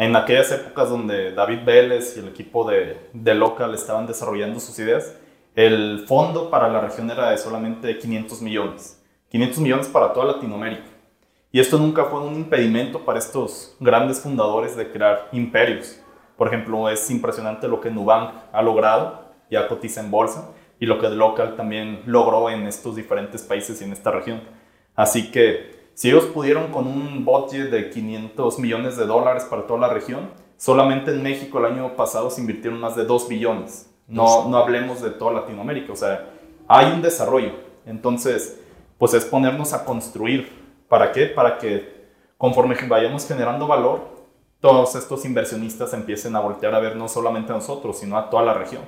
en 0.00 0.16
aquellas 0.16 0.50
épocas 0.50 0.88
donde 0.88 1.32
David 1.32 1.58
Vélez 1.62 2.16
y 2.16 2.20
el 2.20 2.28
equipo 2.28 2.64
de, 2.64 3.10
de 3.12 3.34
Local 3.34 3.74
estaban 3.74 4.06
desarrollando 4.06 4.58
sus 4.58 4.78
ideas, 4.78 5.14
el 5.54 6.06
fondo 6.08 6.48
para 6.48 6.70
la 6.70 6.80
región 6.80 7.10
era 7.10 7.30
de 7.30 7.36
solamente 7.36 7.98
500 7.98 8.40
millones. 8.40 8.98
500 9.28 9.58
millones 9.58 9.88
para 9.88 10.14
toda 10.14 10.32
Latinoamérica. 10.32 10.86
Y 11.52 11.60
esto 11.60 11.76
nunca 11.76 12.06
fue 12.06 12.20
un 12.20 12.34
impedimento 12.34 13.04
para 13.04 13.18
estos 13.18 13.76
grandes 13.78 14.20
fundadores 14.20 14.74
de 14.74 14.90
crear 14.90 15.28
imperios. 15.32 16.00
Por 16.38 16.48
ejemplo, 16.48 16.88
es 16.88 17.10
impresionante 17.10 17.68
lo 17.68 17.78
que 17.82 17.90
Nubank 17.90 18.32
ha 18.52 18.62
logrado, 18.62 19.20
ya 19.50 19.68
cotiza 19.68 20.00
en 20.00 20.10
bolsa, 20.10 20.48
y 20.80 20.86
lo 20.86 20.98
que 20.98 21.10
Local 21.10 21.54
también 21.56 22.02
logró 22.06 22.48
en 22.50 22.66
estos 22.66 22.96
diferentes 22.96 23.42
países 23.42 23.80
y 23.80 23.84
en 23.84 23.92
esta 23.92 24.10
región. 24.10 24.40
Así 24.96 25.30
que 25.30 25.78
si 25.94 26.08
ellos 26.08 26.24
pudieron 26.24 26.72
con 26.72 26.86
un 26.86 27.24
budget 27.24 27.70
de 27.70 27.90
500 27.90 28.58
millones 28.58 28.96
de 28.96 29.04
dólares 29.04 29.44
para 29.44 29.66
toda 29.66 29.78
la 29.78 29.92
región, 29.92 30.30
solamente 30.56 31.10
en 31.10 31.22
México 31.22 31.58
el 31.58 31.66
año 31.66 31.94
pasado 31.96 32.30
se 32.30 32.40
invirtieron 32.40 32.80
más 32.80 32.96
de 32.96 33.04
2 33.04 33.28
billones. 33.28 33.94
No, 34.08 34.48
no 34.48 34.56
hablemos 34.56 35.02
de 35.02 35.10
toda 35.10 35.34
Latinoamérica, 35.34 35.92
o 35.92 35.96
sea, 35.96 36.30
hay 36.66 36.92
un 36.92 37.02
desarrollo. 37.02 37.52
Entonces, 37.84 38.60
pues 38.96 39.12
es 39.14 39.24
ponernos 39.26 39.74
a 39.74 39.84
construir. 39.84 40.50
¿Para 40.88 41.12
qué? 41.12 41.26
Para 41.26 41.58
que 41.58 42.08
conforme 42.38 42.74
vayamos 42.88 43.28
generando 43.28 43.66
valor, 43.66 44.08
todos 44.60 44.94
estos 44.94 45.24
inversionistas 45.26 45.92
empiecen 45.92 46.34
a 46.36 46.40
voltear 46.40 46.74
a 46.74 46.80
ver 46.80 46.96
no 46.96 47.06
solamente 47.06 47.52
a 47.52 47.56
nosotros, 47.56 47.98
sino 47.98 48.16
a 48.16 48.30
toda 48.30 48.42
la 48.42 48.54
región 48.54 48.82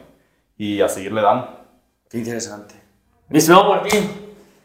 y 0.56 0.80
a 0.80 0.88
seguirle 0.88 1.20
dando. 1.20 1.61
Qué 2.12 2.18
interesante. 2.18 2.74
Mi 3.30 3.38
estimado 3.38 3.70
Martín, 3.70 4.06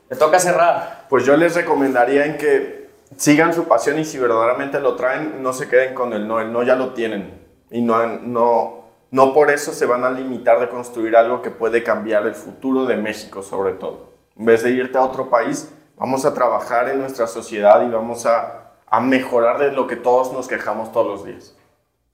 te 0.09 0.17
toca 0.17 0.37
cerrar 0.37 1.05
pues 1.07 1.25
yo 1.25 1.37
les 1.37 1.55
recomendaría 1.55 2.25
en 2.25 2.37
que 2.37 2.89
sigan 3.15 3.53
su 3.53 3.69
pasión 3.69 3.97
y 3.99 4.03
si 4.03 4.17
verdaderamente 4.17 4.81
lo 4.81 4.97
traen, 4.97 5.41
no 5.41 5.53
se 5.53 5.69
queden 5.69 5.95
con 5.95 6.11
el 6.11 6.27
no, 6.27 6.41
el 6.41 6.51
no 6.51 6.63
ya 6.63 6.75
lo 6.75 6.93
tienen. 6.93 7.47
Y 7.71 7.81
no, 7.81 8.05
no, 8.05 8.83
no 9.11 9.33
por 9.33 9.49
eso 9.49 9.71
se 9.71 9.85
van 9.85 10.03
a 10.03 10.11
limitar 10.11 10.59
de 10.59 10.67
construir 10.67 11.15
algo 11.15 11.41
que 11.41 11.49
puede 11.49 11.83
cambiar 11.83 12.27
el 12.27 12.35
futuro 12.35 12.85
de 12.85 12.97
México 12.97 13.41
sobre 13.41 13.75
todo. 13.75 14.11
En 14.37 14.43
vez 14.43 14.63
de 14.63 14.71
irte 14.71 14.97
a 14.97 15.03
otro 15.03 15.29
país, 15.29 15.73
vamos 15.95 16.25
a 16.25 16.33
trabajar 16.33 16.89
en 16.89 16.99
nuestra 16.99 17.27
sociedad 17.27 17.81
y 17.81 17.89
vamos 17.89 18.25
a, 18.25 18.73
a 18.85 18.99
mejorar 18.99 19.57
de 19.57 19.71
lo 19.71 19.87
que 19.87 19.95
todos 19.95 20.33
nos 20.33 20.49
quejamos 20.49 20.91
todos 20.91 21.07
los 21.07 21.25
días. 21.25 21.56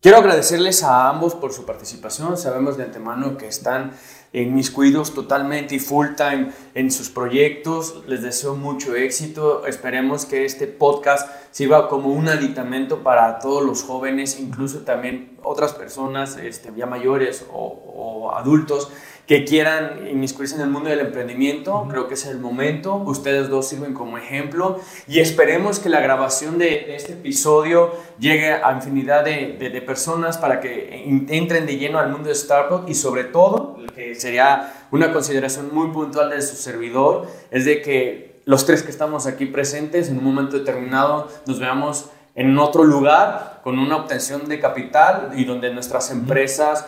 Quiero 0.03 0.17
agradecerles 0.17 0.83
a 0.83 1.07
ambos 1.07 1.33
por 1.33 1.53
su 1.53 1.65
participación. 1.65 2.35
Sabemos 2.35 2.75
de 2.75 2.83
antemano 2.83 3.37
que 3.37 3.47
están 3.47 3.93
en 4.33 4.53
mis 4.53 4.69
cuidos 4.69 5.13
totalmente 5.13 5.75
y 5.75 5.79
full 5.79 6.07
time 6.17 6.51
en 6.73 6.91
sus 6.91 7.09
proyectos. 7.09 8.03
Les 8.05 8.21
deseo 8.21 8.55
mucho 8.55 8.95
éxito. 8.95 9.65
Esperemos 9.65 10.25
que 10.25 10.43
este 10.43 10.67
podcast 10.67 11.29
sirva 11.51 11.87
como 11.87 12.09
un 12.09 12.27
aditamento 12.27 13.01
para 13.01 13.39
todos 13.39 13.63
los 13.63 13.83
jóvenes, 13.83 14.41
incluso 14.41 14.79
también 14.79 15.37
otras 15.41 15.71
personas 15.71 16.35
este, 16.35 16.73
ya 16.75 16.85
mayores 16.85 17.45
o, 17.53 17.63
o 17.63 18.35
adultos 18.35 18.89
que 19.27 19.45
quieran 19.45 20.07
inmiscuirse 20.09 20.55
en 20.55 20.61
el 20.61 20.69
mundo 20.69 20.89
del 20.89 20.99
emprendimiento, 20.99 21.87
creo 21.89 22.07
que 22.07 22.15
es 22.15 22.25
el 22.25 22.39
momento. 22.39 22.95
Ustedes 22.95 23.47
dos 23.47 23.69
sirven 23.69 23.93
como 23.93 24.17
ejemplo. 24.17 24.79
Y 25.07 25.19
esperemos 25.19 25.79
que 25.79 25.87
la 25.87 26.01
grabación 26.01 26.57
de, 26.57 26.95
este 26.95 27.13
episodio 27.13 27.91
llegue 28.19 28.51
a 28.51 28.73
infinidad 28.73 29.23
de, 29.23 29.57
de, 29.57 29.81
personas 29.81 30.37
para 30.37 30.59
que 30.59 31.05
entren 31.29 31.65
de 31.65 31.77
lleno 31.77 31.99
al 31.99 32.09
mundo 32.09 32.27
de 32.27 32.33
Startup 32.33 32.83
y 32.87 32.95
sobre 32.95 33.23
todo, 33.23 33.77
que 33.95 34.15
sería 34.15 34.73
una 34.91 35.13
consideración 35.13 35.73
muy 35.73 35.87
puntual 35.91 36.29
de 36.29 36.41
su 36.41 36.55
servidor, 36.57 37.27
es 37.49 37.63
de 37.63 37.81
que 37.81 38.41
los 38.45 38.65
tres 38.65 38.83
que 38.83 38.91
estamos 38.91 39.25
aquí 39.25 39.45
presentes 39.45 40.09
en 40.09 40.17
un 40.17 40.25
momento 40.25 40.57
determinado 40.59 41.29
nos 41.45 41.59
veamos 41.59 42.09
en 42.35 42.57
otro 42.57 42.83
lugar 42.83 43.61
con 43.63 43.79
una 43.79 43.95
obtención 43.95 44.49
de 44.49 44.59
capital 44.59 45.31
y 45.35 45.45
donde 45.45 45.73
nuestras 45.73 46.11
empresas 46.11 46.85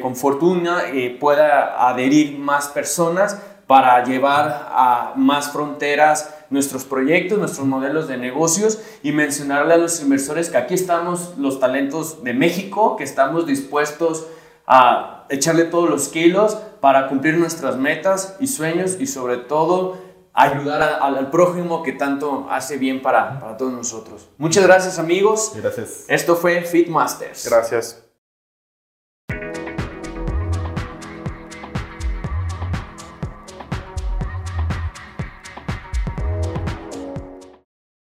con 0.00 0.16
fortuna 0.16 0.84
eh, 0.92 1.16
pueda 1.20 1.88
adherir 1.88 2.38
más 2.38 2.68
personas 2.68 3.40
para 3.66 4.02
llevar 4.04 4.68
a 4.70 5.12
más 5.16 5.50
fronteras 5.50 6.34
nuestros 6.50 6.84
proyectos, 6.84 7.38
nuestros 7.38 7.66
modelos 7.66 8.08
de 8.08 8.16
negocios 8.16 8.80
y 9.02 9.12
mencionarle 9.12 9.74
a 9.74 9.76
los 9.76 10.00
inversores 10.00 10.50
que 10.50 10.56
aquí 10.56 10.74
estamos 10.74 11.34
los 11.36 11.58
talentos 11.58 12.22
de 12.22 12.32
México, 12.32 12.96
que 12.96 13.04
estamos 13.04 13.46
dispuestos 13.46 14.26
a 14.66 15.26
echarle 15.28 15.64
todos 15.64 15.90
los 15.90 16.08
kilos 16.08 16.56
para 16.80 17.08
cumplir 17.08 17.36
nuestras 17.36 17.76
metas 17.76 18.36
y 18.40 18.46
sueños 18.46 18.96
y 19.00 19.06
sobre 19.06 19.38
todo 19.38 19.98
ayudar 20.32 20.82
al 21.00 21.30
prójimo 21.30 21.82
que 21.82 21.92
tanto 21.92 22.46
hace 22.50 22.76
bien 22.76 23.02
para, 23.02 23.40
para 23.40 23.56
todos 23.56 23.72
nosotros. 23.72 24.28
Muchas 24.38 24.64
gracias 24.64 24.98
amigos. 24.98 25.52
Gracias. 25.56 26.04
Esto 26.08 26.36
fue 26.36 26.62
Fitmasters. 26.62 27.48
Gracias. 27.48 28.05